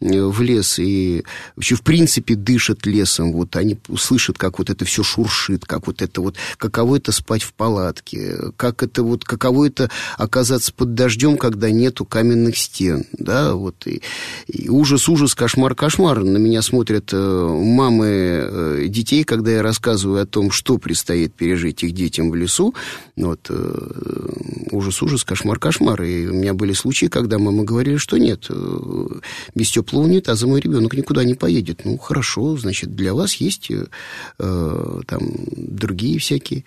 [0.00, 3.32] э, в лес и вообще, в принципе, дышат лесом.
[3.32, 7.42] Вот они слышат, как вот это все шуршит, как вот это вот, каково это спать
[7.42, 13.54] в палатке, как это вот, каково это оказаться под дождем, когда нету каменных стен, да,
[13.54, 13.86] вот.
[13.86, 14.02] И,
[14.48, 16.24] и ужас, ужас, кошмар, кошмар.
[16.24, 21.92] На меня смотрят мамы Э, детей, когда я рассказываю о том, что предстоит пережить их
[21.92, 22.74] детям в лесу,
[23.16, 26.02] вот, э, ужас, ужас, кошмар, кошмар.
[26.02, 29.06] И у меня были случаи, когда мама говорили, что нет, э,
[29.54, 31.84] без теплого унитаза мой ребенок никуда не поедет.
[31.84, 33.70] Ну, хорошо, значит, для вас есть
[34.38, 35.20] там
[35.56, 36.64] другие всякие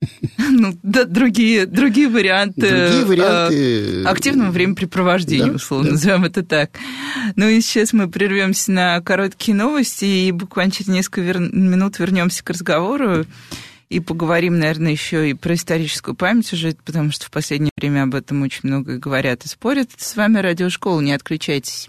[0.38, 4.02] ну, да, другие, другие варианты, другие варианты...
[4.02, 5.92] Э, активного времяпрепровождения, да, условно, да.
[5.92, 6.70] назовем это так.
[7.34, 11.38] Ну и сейчас мы прервемся на короткие новости и буквально через несколько вер...
[11.38, 13.24] минут вернемся к разговору
[13.88, 18.14] и поговорим, наверное, еще и про историческую память уже, потому что в последнее время об
[18.14, 19.90] этом очень много говорят и спорят.
[19.96, 21.88] С вами Радиошкола, не отключайтесь.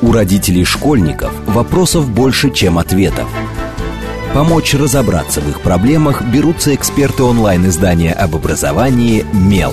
[0.00, 3.28] У родителей школьников вопросов больше, чем ответов.
[4.34, 9.72] Помочь разобраться в их проблемах берутся эксперты онлайн-издания об образовании «Мел».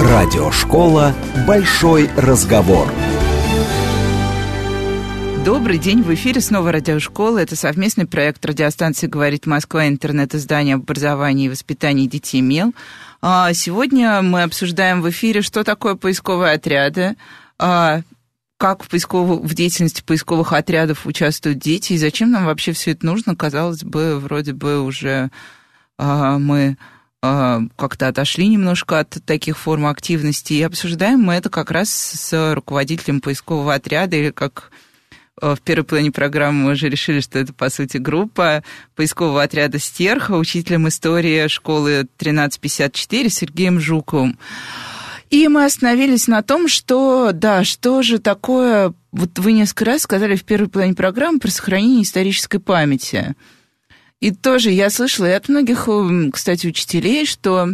[0.00, 1.14] Радиошкола
[1.46, 2.90] «Большой разговор».
[5.44, 7.36] Добрый день, в эфире снова радиошкола.
[7.36, 12.72] Это совместный проект радиостанции «Говорит Москва», интернет-издание об образовании и воспитании детей МЕЛ.
[13.20, 17.16] А, сегодня мы обсуждаем в эфире, что такое поисковые отряды,
[17.58, 18.00] а,
[18.58, 23.04] как в, поисковых, в деятельности поисковых отрядов участвуют дети, и зачем нам вообще все это
[23.06, 23.36] нужно.
[23.36, 25.30] Казалось бы, вроде бы уже
[25.98, 26.76] а, мы
[27.22, 33.22] как-то отошли немножко от таких форм активности, и обсуждаем мы это как раз с руководителем
[33.22, 34.70] поискового отряда, или как
[35.40, 38.62] Э, в первой плане программы мы уже решили, что это, по сути, группа
[38.94, 44.38] поискового отряда «Стерха», учителем истории школы 1354 Сергеем Жуковым.
[45.34, 50.36] И мы остановились на том, что, да, что же такое, вот вы несколько раз сказали
[50.36, 53.34] в первой плане программы про сохранение исторической памяти.
[54.20, 55.88] И тоже я слышала и от многих,
[56.32, 57.70] кстати, учителей, что,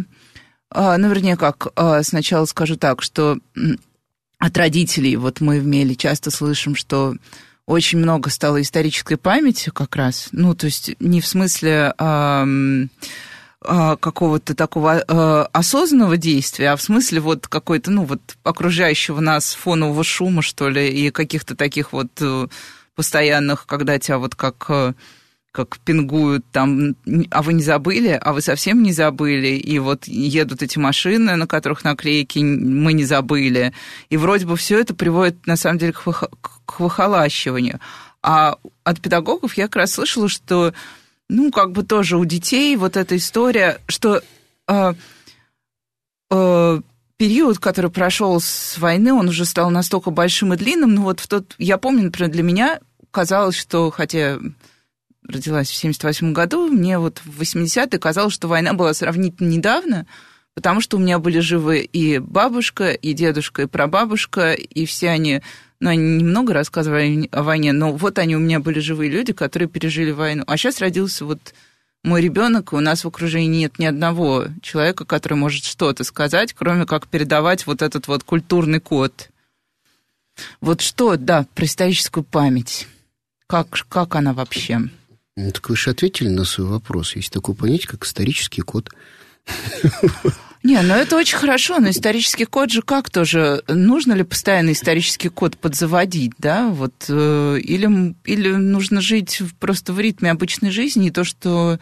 [0.71, 3.37] а, ну, вернее, как, а, сначала скажу так, что
[4.39, 7.15] от родителей, вот мы в Меле часто слышим, что
[7.67, 10.29] очень много стало исторической памяти как раз.
[10.31, 12.43] Ну, то есть не в смысле а,
[13.63, 20.03] какого-то такого а, осознанного действия, а в смысле вот какой-то, ну, вот окружающего нас фонового
[20.03, 22.47] шума, что ли, и каких-то таких вот э,
[22.95, 24.93] постоянных, когда тебя вот как э,
[25.51, 26.95] как пингуют там,
[27.29, 31.45] а вы не забыли, а вы совсем не забыли, и вот едут эти машины, на
[31.45, 33.73] которых наклейки мы не забыли,
[34.09, 37.81] и вроде бы все это приводит на самом деле к выхолащиванию.
[38.23, 40.73] А от педагогов я как раз слышала, что,
[41.31, 44.21] ну, как бы тоже у детей вот эта история, что
[44.67, 44.93] э,
[46.29, 46.81] э,
[47.15, 51.27] период, который прошел с войны, он уже стал настолько большим и длинным, ну вот в
[51.27, 52.79] тот, я помню, например, для меня
[53.11, 54.39] казалось, что, хотя
[55.25, 60.07] родилась в 78 году, мне вот в 80-е казалось, что война была сравнительно недавно,
[60.53, 65.41] потому что у меня были живы и бабушка, и дедушка, и прабабушка, и все они,
[65.81, 69.67] ну, они немного рассказывали о войне, но вот они у меня были живые люди, которые
[69.67, 70.43] пережили войну.
[70.45, 71.55] А сейчас родился вот
[72.03, 76.53] мой ребенок, и у нас в окружении нет ни одного человека, который может что-то сказать,
[76.53, 79.29] кроме как передавать вот этот вот культурный код.
[80.61, 82.87] Вот что, да, про историческую память.
[83.47, 84.81] Как, как она вообще?
[85.35, 87.15] Ну, так вы же ответили на свой вопрос.
[87.15, 88.91] Есть такое понятие, как исторический код.
[90.63, 93.63] Не, ну это очень хорошо, но исторический код же как тоже?
[93.67, 96.67] Нужно ли постоянно исторический код подзаводить, да?
[96.67, 101.79] Вот, э, или, или нужно жить просто в ритме обычной жизни, и то, что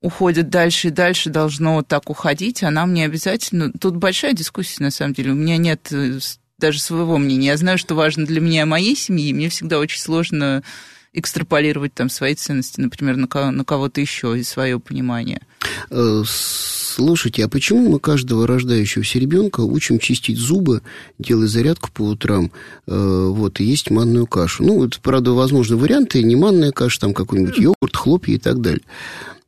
[0.00, 3.72] уходит дальше и дальше, должно так уходить, а нам не обязательно...
[3.72, 5.32] Тут большая дискуссия, на самом деле.
[5.32, 6.18] У меня нет э,
[6.58, 7.48] даже своего мнения.
[7.48, 10.62] Я знаю, что важно для меня и моей семьи, и мне всегда очень сложно
[11.12, 15.42] экстраполировать там свои ценности, например, на, на кого-то еще и свое понимание.
[15.90, 20.82] Э, слушайте, а почему мы каждого рождающегося ребенка учим чистить зубы,
[21.18, 22.50] делать зарядку по утрам,
[22.86, 24.64] э, вот, и есть манную кашу?
[24.64, 28.82] Ну, вот, правда, возможны варианты, не манная каша, там какой-нибудь йогурт, хлопья и так далее.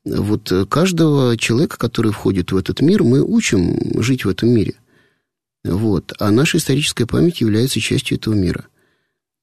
[0.04, 4.74] Вот э, каждого человека, который входит в этот мир, мы учим жить в этом мире.
[5.64, 6.12] Вот.
[6.18, 8.66] А наша историческая память является частью этого мира.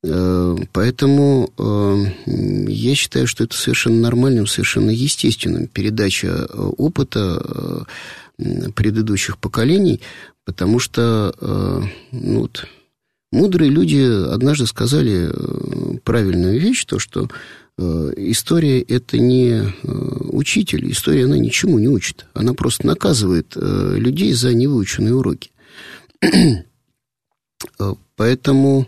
[0.03, 7.85] Э, поэтому э, я считаю, что это совершенно нормальным, совершенно естественным передача э, опыта
[8.75, 10.01] предыдущих поколений,
[10.45, 11.35] потому что
[12.11, 12.65] ну, вот,
[13.31, 14.01] мудрые люди
[14.33, 15.31] однажды сказали
[16.03, 17.29] правильную вещь, то, что
[17.77, 25.13] история– это не учитель, история, она ничему не учит, она просто наказывает людей за невыученные
[25.13, 25.51] уроки.
[28.15, 28.87] Поэтому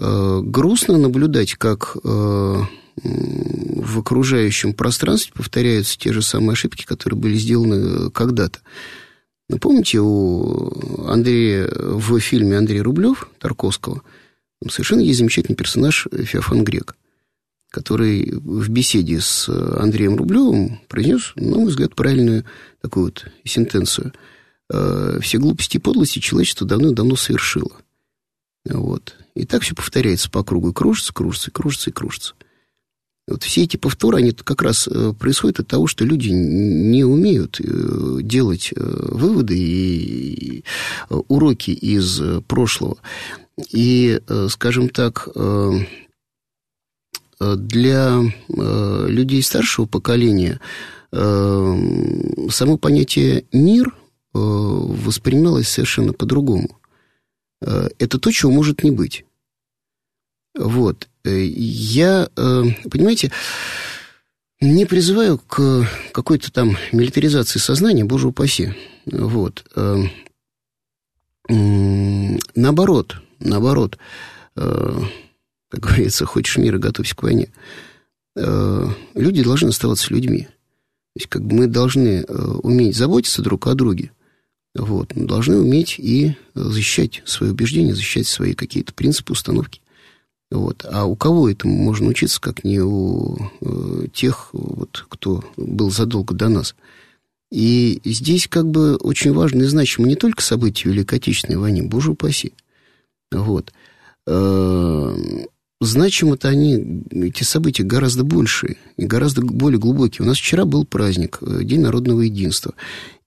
[0.00, 2.62] грустно наблюдать, как э,
[3.02, 8.60] в окружающем пространстве повторяются те же самые ошибки, которые были сделаны когда-то.
[9.48, 14.02] Напомните, у Андрея в фильме Андрей Рублев Тарковского
[14.68, 16.96] совершенно есть замечательный персонаж Феофан Грек,
[17.70, 22.44] который в беседе с Андреем Рублевым произнес, на мой взгляд, правильную
[22.82, 24.12] такую вот сентенцию.
[24.70, 27.72] «Э, «Все глупости и подлости человечество давно-давно совершило».
[28.68, 29.14] Вот.
[29.34, 30.70] И так все повторяется по кругу.
[30.70, 32.34] И кружится, кружится, кружится, и кружится.
[33.28, 37.60] Вот все эти повторы, они как раз э, происходят от того, что люди не умеют
[37.60, 40.64] э, делать э, выводы и
[41.10, 42.96] уроки из прошлого.
[43.72, 45.28] И, скажем так,
[47.40, 48.22] для
[48.60, 50.60] людей старшего поколения
[51.10, 53.96] само понятие «мир»
[54.32, 56.77] воспринималось совершенно по-другому.
[57.60, 59.24] Это то, чего может не быть.
[60.56, 61.08] Вот.
[61.24, 63.30] Э, я, э, понимаете,
[64.60, 68.74] не призываю к какой-то там милитаризации сознания, боже упаси.
[69.06, 69.64] Вот.
[69.76, 70.02] Э,
[71.48, 73.98] наоборот, наоборот,
[74.54, 77.52] как говорится, хочешь мира, готовься к войне.
[78.36, 80.42] Э, люди должны оставаться людьми.
[80.42, 84.10] То есть, как бы мы должны э, уметь заботиться друг о друге,
[84.78, 89.80] вот, должны уметь и защищать свои убеждения, защищать свои какие-то принципы, установки.
[90.50, 90.86] Вот.
[90.90, 96.34] А у кого этому можно учиться, как не у э, тех, вот, кто был задолго
[96.34, 96.74] до нас?
[97.50, 102.12] И здесь как бы очень важно и значимо не только события Великой Отечественной войны, боже
[102.12, 102.52] упаси.
[103.30, 103.72] Вот.
[104.26, 105.16] Э,
[105.80, 110.24] значимы-то они, эти события гораздо больше и гораздо более глубокие.
[110.24, 112.74] У нас вчера был праздник, э, День народного единства.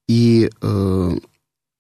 [0.08, 1.12] И э,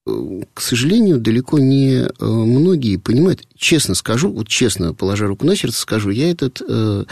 [0.05, 3.43] к сожалению, далеко не э, многие понимают.
[3.55, 7.05] Честно скажу, вот честно, положа руку на сердце, скажу, я этот э,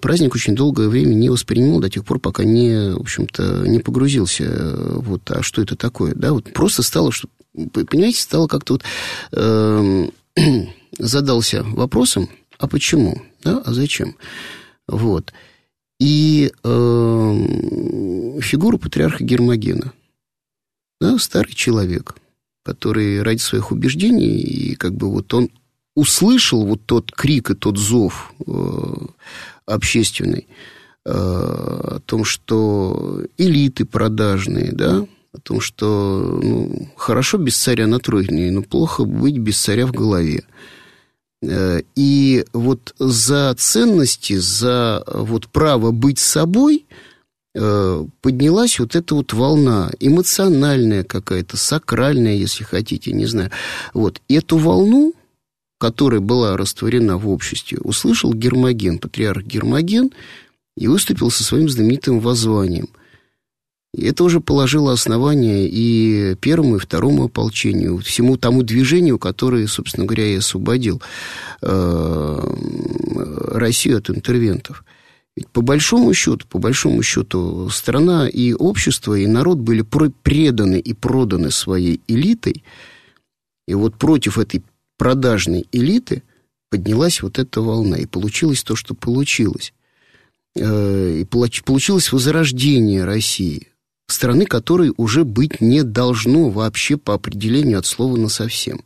[0.00, 4.44] праздник очень долгое время не воспринимал до тех пор, пока не, в общем-то, не погрузился.
[4.44, 6.14] Э, вот, а что это такое?
[6.14, 8.82] Да, вот просто стало, что, понимаете, стало как-то вот
[9.32, 10.08] э,
[10.98, 14.16] задался вопросом, а почему, да, а зачем?
[14.88, 15.34] Вот.
[15.98, 19.92] И э, фигуру патриарха Гермогена–
[21.00, 22.14] да, старый человек,
[22.64, 25.48] который ради своих убеждений, и как бы вот он
[25.94, 28.94] услышал вот тот крик и тот зов э,
[29.66, 30.46] общественный
[31.04, 37.98] э, о том, что элиты продажные, да, о том, что ну, хорошо без царя на
[37.98, 40.44] троне, но плохо быть без царя в голове.
[41.42, 46.84] Э, и вот за ценности, за вот право быть собой–
[47.52, 53.50] поднялась вот эта вот волна, эмоциональная какая-то, сакральная, если хотите, не знаю.
[53.92, 55.14] Вот эту волну,
[55.78, 60.10] которая была растворена в обществе, услышал Гермоген, патриарх Гермоген,
[60.76, 62.88] и выступил со своим знаменитым воззванием.
[63.92, 70.06] И это уже положило основание и первому, и второму ополчению, всему тому движению, которое, собственно
[70.06, 71.02] говоря, и освободил
[71.60, 72.54] э,
[73.52, 74.84] Россию от интервентов.
[75.40, 80.92] Ведь по большому счету, по большому счету, страна и общество, и народ были преданы и
[80.92, 82.62] проданы своей элитой.
[83.66, 84.62] И вот против этой
[84.98, 86.22] продажной элиты
[86.68, 89.72] поднялась вот эта волна, и получилось то, что получилось.
[90.56, 93.68] Э, и получилось возрождение России,
[94.08, 98.84] страны, которой уже быть не должно вообще по определению от слова на совсем.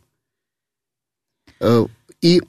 [1.59, 1.85] Э,
[2.21, 2.41] и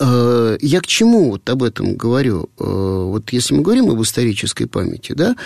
[0.00, 2.48] я к чему вот об этом говорю?
[2.58, 5.36] Э, вот если мы говорим об исторической памяти, да,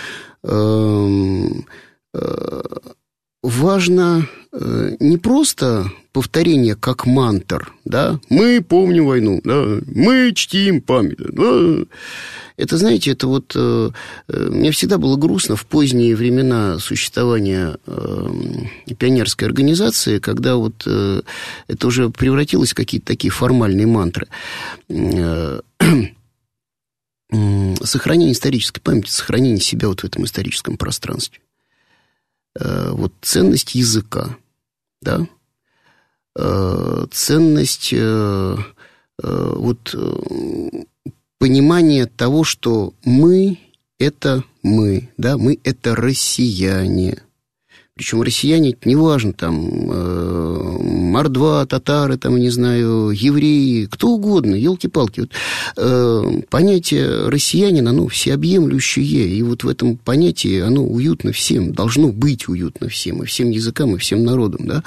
[0.43, 1.65] эм,
[2.13, 2.61] э,
[3.43, 4.27] важно
[4.99, 11.85] не просто повторение как мантр, да, мы помним войну, да, мы чтим память, да,
[12.57, 13.53] это, знаете, это вот...
[13.55, 13.91] Э,
[14.27, 18.29] э, мне всегда было грустно в поздние времена существования э,
[18.97, 21.21] пионерской организации, когда вот э,
[21.67, 24.27] это уже превратилось в какие-то такие формальные мантры.
[24.89, 25.59] Э,
[27.83, 31.39] сохранение исторической памяти, сохранение себя вот в этом историческом пространстве.
[32.59, 34.35] Э, вот ценность языка,
[35.01, 35.36] да, э,
[37.11, 38.55] ценность э,
[39.23, 40.83] э вот э,
[41.39, 43.59] понимание того, что мы–
[43.99, 47.23] это мы, да, мы– это россияне.
[47.97, 55.21] Причем россияне, неважно, там, э, мордва, татары, там, не знаю, евреи, кто угодно, елки-палки.
[55.21, 55.31] Вот,
[55.77, 62.47] э, понятие россиянина, оно всеобъемлющее, и вот в этом понятии оно уютно всем, должно быть
[62.47, 64.83] уютно всем, и всем языкам, и всем народам, да.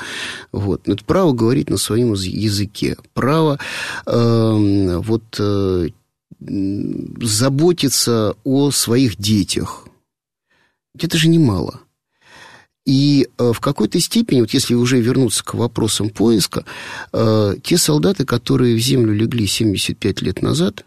[0.52, 0.88] Вот.
[0.88, 3.58] Это право говорить на своем языке, право
[4.06, 5.88] э, вот э,
[6.40, 9.88] заботиться о своих детях.
[10.96, 11.80] Это же немало.
[12.90, 16.64] И э, в какой-то степени, вот если уже вернуться к вопросам поиска,
[17.12, 20.84] э, те солдаты, которые в землю легли 75 лет назад,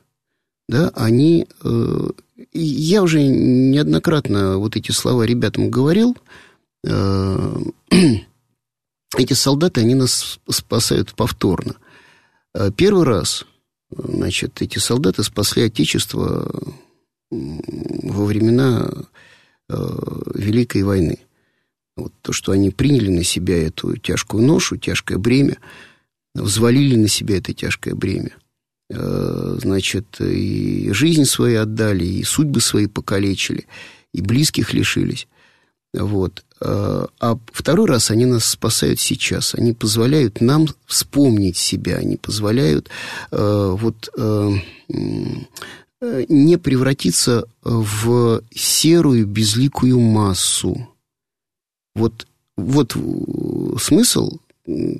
[0.68, 1.48] да, они...
[1.64, 2.10] Э,
[2.52, 6.18] я уже неоднократно вот эти слова ребятам говорил.
[6.84, 8.26] Эти
[9.34, 11.76] солдаты, они нас спасают повторно.
[12.76, 13.46] Первый раз
[13.96, 16.52] Значит, эти солдаты спасли Отечество
[17.32, 18.92] во времена
[19.70, 21.20] Великой войны.
[21.96, 25.58] Вот то, что они приняли на себя эту тяжкую ношу, тяжкое бремя,
[26.34, 28.32] взвалили на себя это тяжкое бремя.
[28.90, 33.66] Э, значит, и жизнь свою отдали, и судьбы свои покалечили,
[34.14, 35.28] и близких лишились.
[35.94, 36.44] Вот.
[36.62, 39.56] Э, а второй раз они нас спасают сейчас.
[39.56, 42.90] Они позволяют нам вспомнить себя, они позволяют
[43.32, 44.10] э, вот
[46.28, 50.93] не превратиться в серую безликую массу.
[51.96, 52.28] Вот,
[52.58, 52.96] вот
[53.82, 54.40] смысл,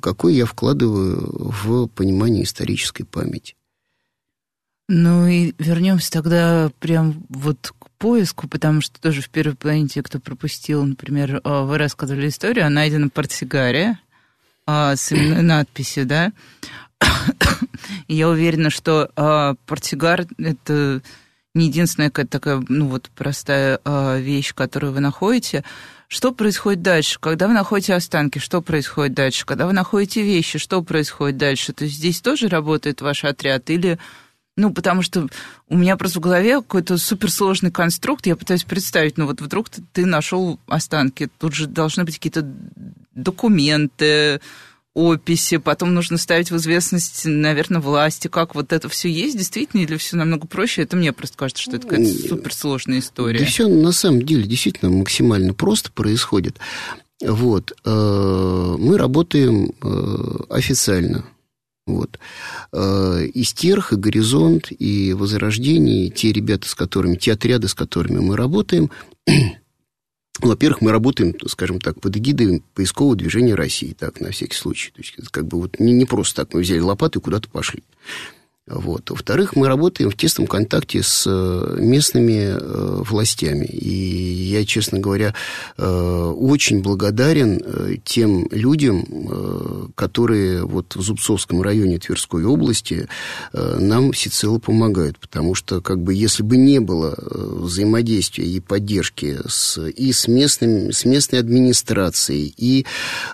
[0.00, 3.56] какой я вкладываю в понимание исторической памяти.
[4.88, 10.02] Ну и вернемся тогда прям вот к поиску, потому что тоже в первой половине те,
[10.02, 13.98] кто пропустил, например, а, вы рассказывали историю о найденном портсигаре
[14.66, 16.32] а, с именной надписью, да?
[18.08, 21.00] И я уверена, что портсигар— это
[21.54, 23.80] не единственная какая-то такая, ну вот, простая
[24.18, 25.64] вещь, которую вы находите.
[26.08, 27.18] Что происходит дальше?
[27.20, 29.46] Когда вы находите останки, что происходит дальше?
[29.46, 31.72] Когда вы находите вещи, что происходит дальше?
[31.72, 33.98] То есть здесь тоже работает ваш отряд или
[34.56, 35.26] ну, потому что
[35.68, 38.24] у меня просто в голове какой-то суперсложный конструкт.
[38.26, 42.48] Я пытаюсь представить, ну вот вдруг ты, нашел останки, тут же должны быть какие-то
[43.14, 44.40] документы,
[44.94, 49.96] описи, потом нужно ставить в известность, наверное, власти, как вот это все есть действительно, или
[49.96, 50.82] все намного проще?
[50.82, 53.40] Это мне просто кажется, что это какая-то суперсложная история.
[53.40, 56.58] Да все на самом деле действительно максимально просто происходит.
[57.20, 57.72] Вот.
[57.84, 61.24] Э, мы работаем э, официально.
[61.86, 62.18] Вот.
[62.72, 67.74] Э, и Стерх, и Горизонт, и Возрождение, и те ребята, с которыми, те отряды, с
[67.74, 68.90] которыми мы работаем,
[70.40, 74.90] во-первых, мы работаем, скажем так, под эгидой поискового движения России, так, на всякий случай.
[74.90, 77.82] То есть, как бы вот не, не просто так мы взяли лопату и куда-то пошли.
[78.66, 79.10] Вот.
[79.10, 83.66] Во-вторых, мы работаем в тесном контакте с э, местными э, властями.
[83.66, 85.34] И я, честно говоря,
[85.76, 87.60] э, очень благодарен
[88.04, 93.08] тем людям, которые вот в Зубцовском районе Тверской области
[93.52, 95.18] нам всецело помогают.
[95.18, 100.92] Потому что, как бы, если бы не было взаимодействия и поддержки с, и с, местным,
[100.92, 102.86] с местной администрацией, и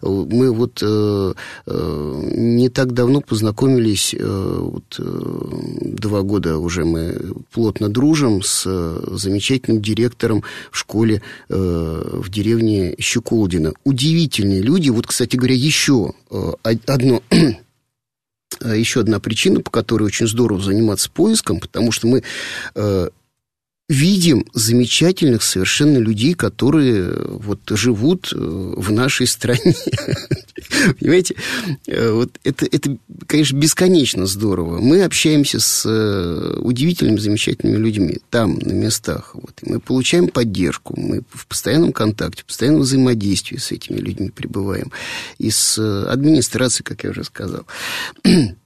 [0.03, 7.19] мы вот не так давно познакомились вот, два года уже мы
[7.53, 13.73] плотно дружим с э, замечательным директором в школе э, в деревне Щеколдина.
[13.85, 14.91] Удивительные люди.
[14.91, 16.53] Вот, кстати говоря, еще э,
[16.87, 17.23] одно
[18.75, 22.23] еще одна причина, по которой очень здорово заниматься поиском, потому что мы
[23.91, 29.75] видим замечательных совершенно людей, которые э, вот живут э, в нашей стране.
[31.01, 31.35] Понимаете?
[31.89, 34.79] Э, вот это, это, конечно, бесконечно здорово.
[34.79, 35.85] Мы общаемся с
[36.61, 39.35] удивительными, замечательными людьми там, на местах.
[39.35, 39.59] Вот.
[39.63, 44.93] И мы получаем поддержку, мы в постоянном контакте, в постоянном взаимодействии с этими людьми пребываем.
[45.39, 45.79] И с
[46.09, 47.67] администрацией, как я уже сказал.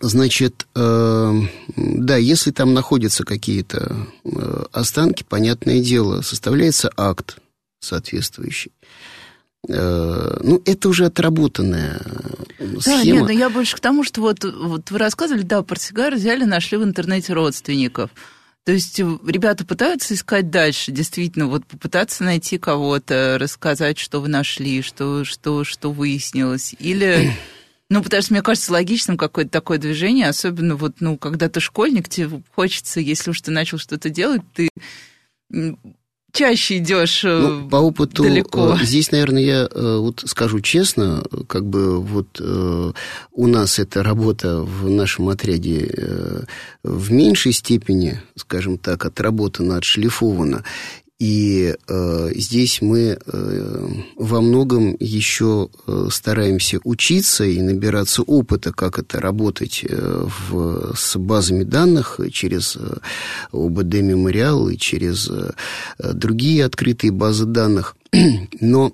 [0.00, 1.32] Значит, э,
[1.76, 7.38] да, если там находятся какие-то э, останки, понятное дело, составляется акт
[7.80, 8.72] соответствующий.
[9.68, 12.00] Э, ну, это уже отработанная
[12.80, 12.80] схема.
[12.84, 16.44] Да, нет, но я больше к тому, что вот, вот вы рассказывали, да, портсигар взяли,
[16.44, 18.10] нашли в интернете родственников.
[18.64, 24.82] То есть ребята пытаются искать дальше, действительно, вот попытаться найти кого-то, рассказать, что вы нашли,
[24.82, 26.74] что, что, что выяснилось.
[26.78, 27.32] Или
[27.90, 32.08] ну, потому что мне кажется логичным какое-то такое движение, особенно вот, ну, когда ты школьник,
[32.08, 34.68] тебе хочется, если уж ты начал что-то делать, ты
[36.32, 38.76] чаще идешь э, ну, по опыту далеко.
[38.78, 44.60] Э, здесь, наверное, я э, вот скажу честно, как бы вот у нас эта работа
[44.60, 46.46] в нашем отряде
[46.82, 50.64] в меньшей степени, скажем так, отработана, отшлифована.
[51.18, 59.00] И э, здесь мы э, во многом еще э, стараемся учиться и набираться опыта, как
[59.00, 62.98] это работать э, в, с базами данных через э,
[63.50, 65.50] ОБД Мемориал и через э,
[65.98, 67.96] другие открытые базы данных.
[68.60, 68.92] Но,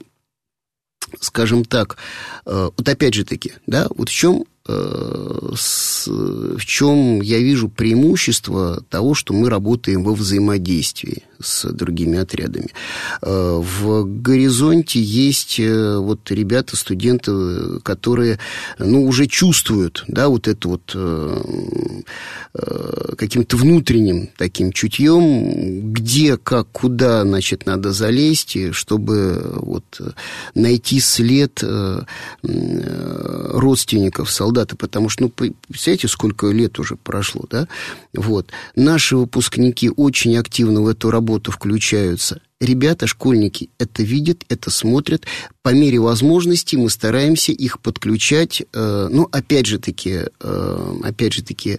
[1.20, 1.98] скажем так,
[2.46, 8.82] э, вот опять же таки, да, вот в чем с, в чем я вижу преимущество
[8.88, 12.70] того, что мы работаем во взаимодействии с другими отрядами.
[13.22, 18.38] Э, в горизонте есть э, вот ребята, студенты, которые
[18.78, 20.96] ну, уже чувствуют да, вот это вот
[23.18, 30.00] каким-то внутренним таким чутьем, где, как, куда, значит, надо залезть, чтобы вот
[30.54, 31.64] найти след
[32.42, 37.66] родственников солдат солдаты, потому что, ну, представляете, сколько лет уже прошло, да?
[38.14, 38.50] Вот.
[38.76, 42.40] Наши выпускники очень активно в эту работу включаются.
[42.60, 45.24] Ребята, школьники, это видят, это смотрят.
[45.62, 48.62] По мере возможности мы стараемся их подключать.
[48.72, 51.78] Э, ну, опять же таки, э, опять же таки,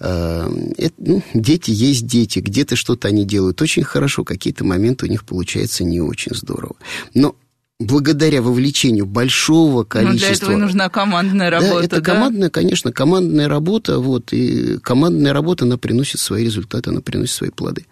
[0.00, 2.40] э, это, ну, дети есть дети.
[2.40, 6.76] Где-то что-то они делают очень хорошо, какие-то моменты у них получается не очень здорово.
[7.14, 7.36] Но
[7.78, 10.12] благодаря вовлечению большого количества...
[10.12, 11.84] Ну, для этого и нужна командная работа, да?
[11.84, 12.12] это да?
[12.12, 17.50] командная, конечно, командная работа, вот, и командная работа, она приносит свои результаты, она приносит свои
[17.50, 17.86] плоды.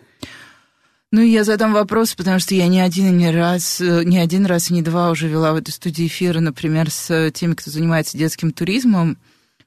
[1.15, 4.75] Ну, я задам вопрос, потому что я не один, не раз, не один раз и
[4.75, 9.17] не два уже вела в этой студии эфиры, например, с теми, кто занимается детским туризмом.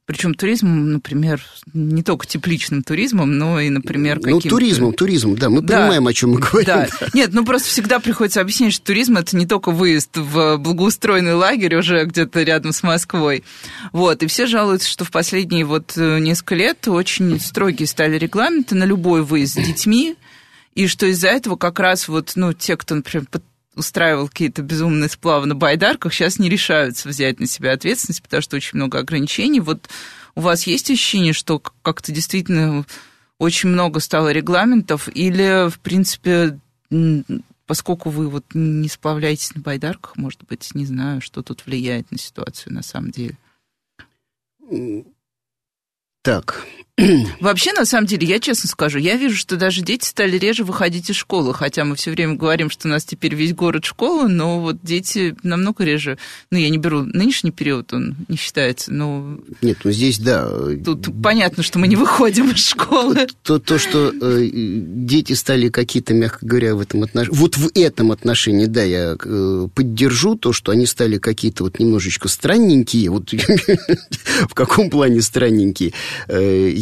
[0.05, 1.41] Причем туризм, например,
[1.73, 4.49] не только тепличным туризмом, но и, например, Ну, каким-то...
[4.49, 5.79] туризмом, туризмом, да, мы Да.
[5.79, 6.65] понимаем, о чем мы говорим.
[6.65, 6.87] Да.
[7.13, 11.77] Нет, ну просто всегда приходится объяснять, что туризм это не только выезд в благоустроенный лагерь
[11.77, 13.45] уже где-то рядом с Москвой.
[13.93, 14.21] Вот.
[14.21, 18.83] И все жалуются, что в последние вот э, несколько лет очень строгие стали регламенты на
[18.83, 20.15] любой выезд с детьми,
[20.77, 23.25] и что из-за этого как раз вот, ну, те, кто, например,
[23.73, 28.57] устраивал какие-то безумные сплавы на байдарках, сейчас не решаются взять на себя ответственность, потому что
[28.57, 29.59] очень много ограничений.
[29.59, 29.89] Вот
[30.35, 32.85] у вас есть ощущение, что как-то действительно
[33.39, 36.59] очень много стало регламентов, или, в принципе,
[37.65, 42.19] поскольку вы вот не сплавляетесь на байдарках, может быть, не знаю, что тут влияет на
[42.19, 43.35] ситуацию на самом деле.
[46.21, 46.67] Так,
[47.39, 51.11] Вообще, на самом деле, я честно скажу, я вижу, что даже дети стали реже выходить
[51.11, 54.59] из школы, хотя мы все время говорим, что у нас теперь весь город школа, но
[54.59, 56.17] вот дети намного реже.
[56.49, 60.49] Ну, я не беру нынешний период, он не считается, но нет, ну здесь, да,
[60.83, 63.27] тут понятно, что мы не выходим из школы.
[63.43, 67.37] то, то что э, дети стали какие-то, мягко говоря, в этом отношении...
[67.37, 72.27] Вот в этом отношении, да, я э, поддержу то, что они стали какие-то вот немножечко
[72.27, 73.11] странненькие.
[73.11, 73.31] Вот
[74.49, 75.93] в каком плане странненькие?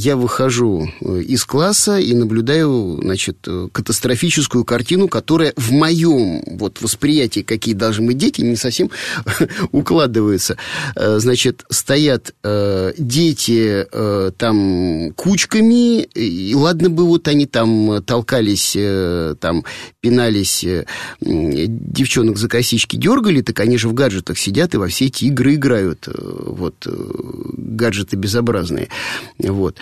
[0.06, 6.80] Я выхожу э, из класса и наблюдаю, значит, э, катастрофическую картину, которая в моем вот
[6.80, 8.92] восприятии, какие должны быть дети, не совсем
[9.72, 10.58] укладывается.
[10.96, 12.36] Э, Значит, стоят
[12.98, 13.86] дети
[14.38, 18.78] там кучками, и ладно бы вот они там толкались,
[19.40, 19.64] там
[20.02, 20.66] пинались,
[21.22, 25.56] девчонок за косички дергали, так они же в гаджетах сидят и во все эти игры
[25.56, 26.08] играют.
[26.08, 28.90] Вот, гаджеты безобразные.
[29.40, 29.78] Вот.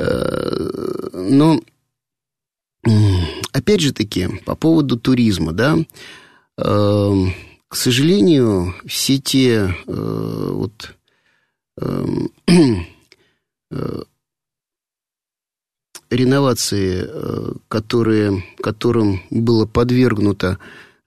[0.00, 0.68] Э,
[1.12, 1.60] Но,
[2.86, 5.76] м, опять же таки, по поводу туризма, да,
[6.56, 7.34] эм,
[7.68, 10.94] к сожалению, все те э, вот
[11.80, 12.30] эм,
[13.70, 14.02] э,
[16.10, 20.58] реновации, э, которые, которым было подвергнуто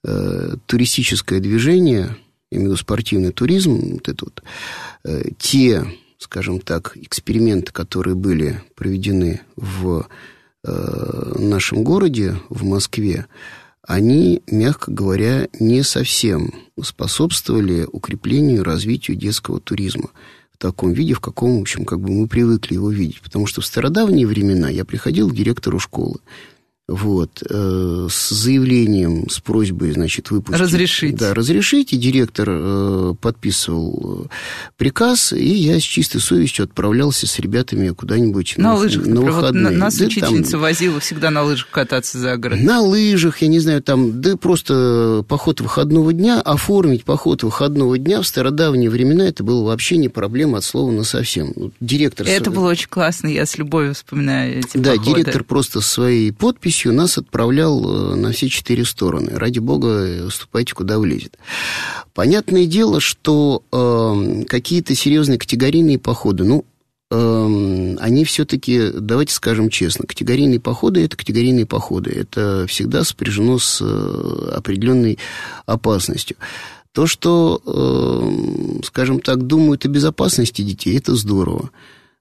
[0.04, 2.18] э, туристическое движение,
[2.52, 4.44] я спортивный туризм, вот это вот,
[5.06, 5.86] э, те,
[6.22, 10.08] скажем так, эксперименты, которые были проведены в
[10.64, 13.26] э, нашем городе, в Москве,
[13.88, 20.12] они, мягко говоря, не совсем способствовали укреплению и развитию детского туризма
[20.54, 23.22] в таком виде, в каком, в общем, как бы мы привыкли его видеть.
[23.22, 26.20] Потому что в стародавние времена я приходил к директору школы,
[26.92, 30.62] вот, э, с заявлением, с просьбой, значит, выпустить...
[30.62, 31.16] Разрешить.
[31.16, 34.28] Да, разрешить, и директор э, подписывал э,
[34.78, 39.40] приказ, и я с чистой совестью отправлялся с ребятами кудонибудь На лыжах, на например, вот
[39.42, 39.64] выходные.
[39.64, 42.60] на- нас Да, там- учительница возила всегда на лыжах кататься за город.
[42.62, 48.22] на лыжах, я не знаю, там, да просто поход выходного дня, оформить поход выходного дня
[48.22, 51.54] в стародавние времена, это было вообще не проблема от слова на совсем.
[51.56, 52.28] Вот Директор...
[52.28, 55.22] Это было очень классно, я с любовью вспоминаю эти Да, походы.
[55.22, 59.32] директор просто своей подписью нас отправлял э, на все четыре стороны.
[59.34, 61.38] Ради бога, э, ступайте, куда влезет.
[62.14, 66.66] Понятное дело, что э, какие-то серьезные категорийные походы, ну,
[67.12, 72.12] эм, они все-таки, давайте скажем честно, категорийные походы– это категорийные походы.
[72.12, 75.20] Это всегда сопряжено с э, определенной
[75.66, 76.38] опасностью.
[76.94, 81.70] То, что, э, скажем так, думают о безопасности детей, это здорово.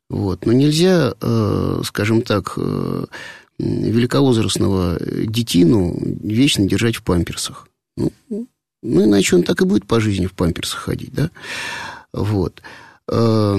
[0.08, 0.44] Вот.
[0.44, 2.58] Но нельзя, э, скажем так,
[3.60, 7.68] великовозрастного детину вечно держать в памперсах.
[7.96, 8.12] Ну,
[8.82, 11.30] ну, иначе он так и будет по жизни в памперсах ходить, да?
[12.12, 12.62] Вот.
[13.08, 13.58] Э,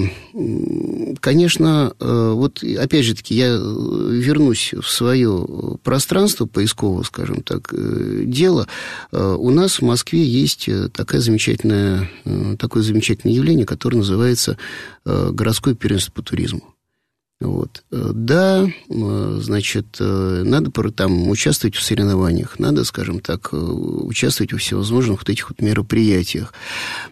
[1.20, 5.46] Конечно, э, вот опять же таки, я э, вернусь в свое
[5.84, 8.66] пространство поискового, скажем так, э, дело.
[9.12, 14.56] Э, У нас в Москве есть э, такая замечательная, э, такое замечательное явление, которое называется
[15.04, 16.71] э, городское первенство по туризму.
[17.42, 17.82] Вот.
[17.90, 24.58] Э, Да, э, значит, э, надо там участвовать в соревнованиях, надо, скажем так, участвовать во
[24.58, 26.52] всевозможных вот этих вот мероприятиях.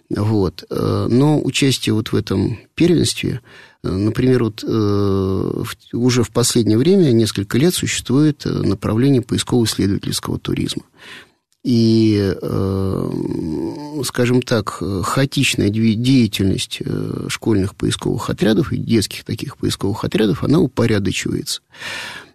[0.08, 0.64] Вот.
[0.70, 3.40] Но участие вот в этом первенстве,
[3.82, 10.82] например, вот уже в последнее время, несколько лет, существует направление поисково-исследовательского туризма.
[11.62, 13.10] И, э,
[14.04, 21.60] скажем так, хаотичная деятельность э, школьных поисковых отрядов и детских таких поисковых отрядов, она упорядочивается.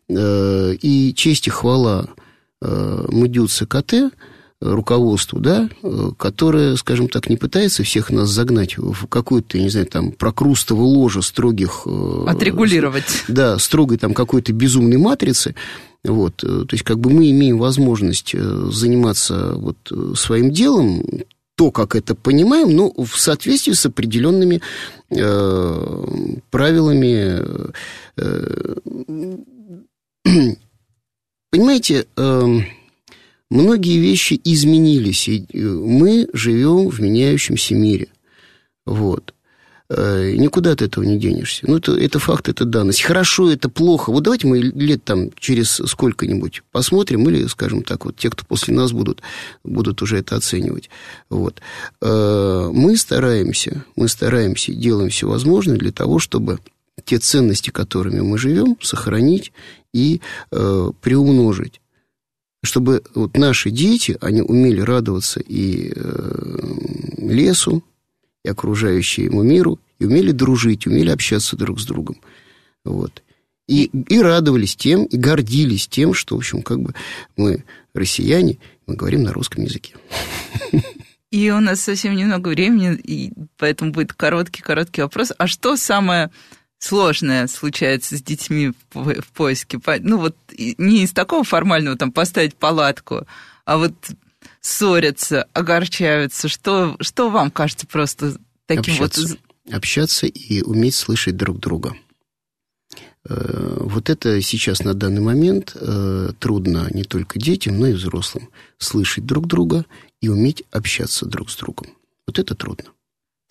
[0.10, 2.08] Э, И честь и хвала
[2.62, 3.94] э, МДЮЦ КТ,
[4.62, 5.70] руководству, да,
[6.18, 11.22] которое, скажем так, не пытается всех нас загнать в какую-то, не знаю, там, прокрустово ложе
[11.22, 11.86] строгих...
[12.26, 13.26] Отрегулировать.
[13.28, 15.56] да, строгой там какой-то безумной матрицы.
[16.06, 21.04] Вот, э, то есть, как бы мы имеем возможность э, заниматься вот э, своим делом,
[21.56, 24.62] то, как это понимаем, но в соответствии с определенными
[25.10, 27.42] э, правилами.
[28.18, 28.76] Э,
[31.52, 32.60] понимаете, э,
[33.50, 38.08] многие вещи изменились, и мы живем в меняющемся мире.
[38.86, 39.35] Вот.
[39.88, 41.64] Э, никуда от этого не денешься.
[41.68, 43.04] Ну, это, это факт, это данность.
[43.04, 44.12] Хорошо, это плохо.
[44.12, 48.74] Вот давайте мы лет там через сколько-нибудь посмотрим, или, скажем так, вот те, кто после
[48.74, 49.22] нас будут,
[49.64, 50.90] будут уже это оценивать.
[51.30, 51.62] Вот.
[52.02, 56.58] Э, мы стараемся, мы стараемся, делаем все возможное для того, чтобы
[57.04, 59.52] те ценности, которыми мы живем, сохранить
[59.94, 60.22] и
[60.52, 61.80] э, приумножить
[62.64, 66.74] чтобы вот наши дети, они умели радоваться и э,
[67.20, 67.84] лесу,
[68.46, 72.18] и окружающему миру, и умели дружить, умели общаться друг с другом.
[72.84, 73.24] Вот.
[73.68, 76.94] И, и радовались тем, и гордились тем, что, в общем, как бы
[77.36, 77.64] мы
[77.96, 79.96] россияне, мы говорим на русском языке.
[81.32, 85.32] И у нас совсем немного времени, и поэтому будет короткий-короткий вопрос.
[85.38, 86.30] А что самое
[86.78, 89.80] сложное случается с детьми в, поиске?
[90.02, 93.26] Ну, вот не из такого формального, там, поставить палатку,
[93.66, 93.96] а вот
[94.66, 96.48] ссорятся, огорчаются?
[96.48, 98.36] Что, что вам кажется просто
[98.66, 99.28] таким общаться.
[99.28, 99.40] вот...
[99.74, 101.96] Общаться и уметь слышать друг друга.
[103.28, 108.50] Э, вот это сейчас на данный момент э, трудно не только детям, но и взрослым.
[108.78, 109.86] Слышать друг друга
[110.22, 111.88] и уметь общаться друг с другом.
[112.28, 112.90] Вот это трудно.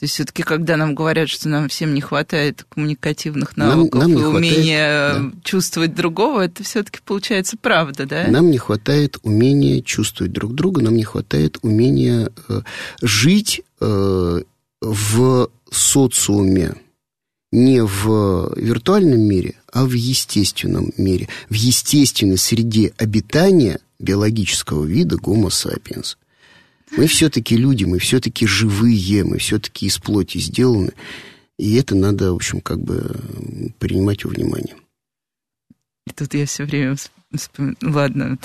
[0.04, 4.20] То есть все-таки, когда нам говорят, что нам всем не хватает коммуникативных навыков нам, нам
[4.20, 5.40] и умения хватает, да.
[5.42, 8.26] чувствовать другого, это все-таки получается правда, да?
[8.28, 12.60] Нам не хватает умения чувствовать друг друга, нам не хватает умения э,
[13.00, 14.42] жить э,
[14.82, 16.74] в социуме,
[17.50, 25.48] не в виртуальном мире, а в естественном мире, в естественной среде обитания биологического вида Homo
[25.48, 26.16] sapiens.
[26.96, 30.92] Мы все-таки люди, мы все-таки живые, мы все-таки из плоти сделаны.
[31.58, 33.20] И это надо, в общем, как бы
[33.78, 34.76] принимать во внимание.
[36.06, 36.96] И тут я все время
[37.34, 37.76] вспоминаю...
[37.82, 38.38] Ладно,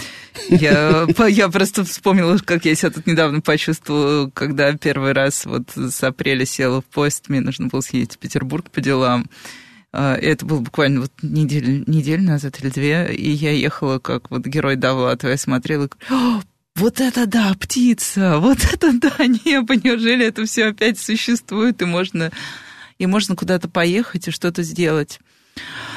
[0.49, 6.03] я, я просто вспомнила, как я себя тут недавно почувствовала, когда первый раз вот с
[6.03, 9.29] апреля села в поезд, мне нужно было съездить в Петербург по делам.
[9.91, 14.45] А, это было буквально вот неделю, неделю назад или две, и я ехала как вот
[14.45, 15.89] герой Довлатова, я смотрела и
[16.79, 22.31] вот это да, птица, вот это да, небо, неужели это все опять существует, и можно,
[22.97, 25.19] и можно куда-то поехать и что-то сделать.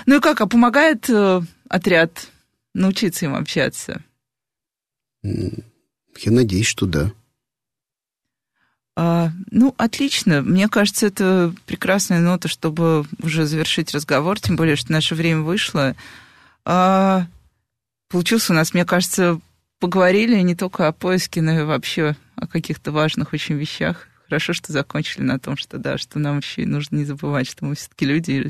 [0.06, 2.28] Ну и как, а помогает э, отряд
[2.74, 4.02] научиться им общаться?
[5.22, 7.12] Я надеюсь, что да.
[8.96, 10.42] А, ну, отлично.
[10.42, 15.94] Мне кажется, это прекрасная нота, чтобы уже завершить разговор, тем более, что наше время вышло.
[16.64, 17.26] А,
[18.08, 19.40] получился у нас, мне кажется,
[19.82, 24.06] поговорили не только о поиске, но и вообще о каких-то важных очень вещах.
[24.28, 27.64] Хорошо, что закончили на том, что да, что нам еще и нужно не забывать, что
[27.64, 28.48] мы все-таки люди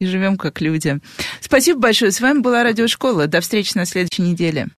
[0.00, 0.98] и живем как люди.
[1.40, 2.10] Спасибо большое.
[2.10, 3.28] С вами была Радиошкола.
[3.28, 4.68] До встречи на следующей неделе.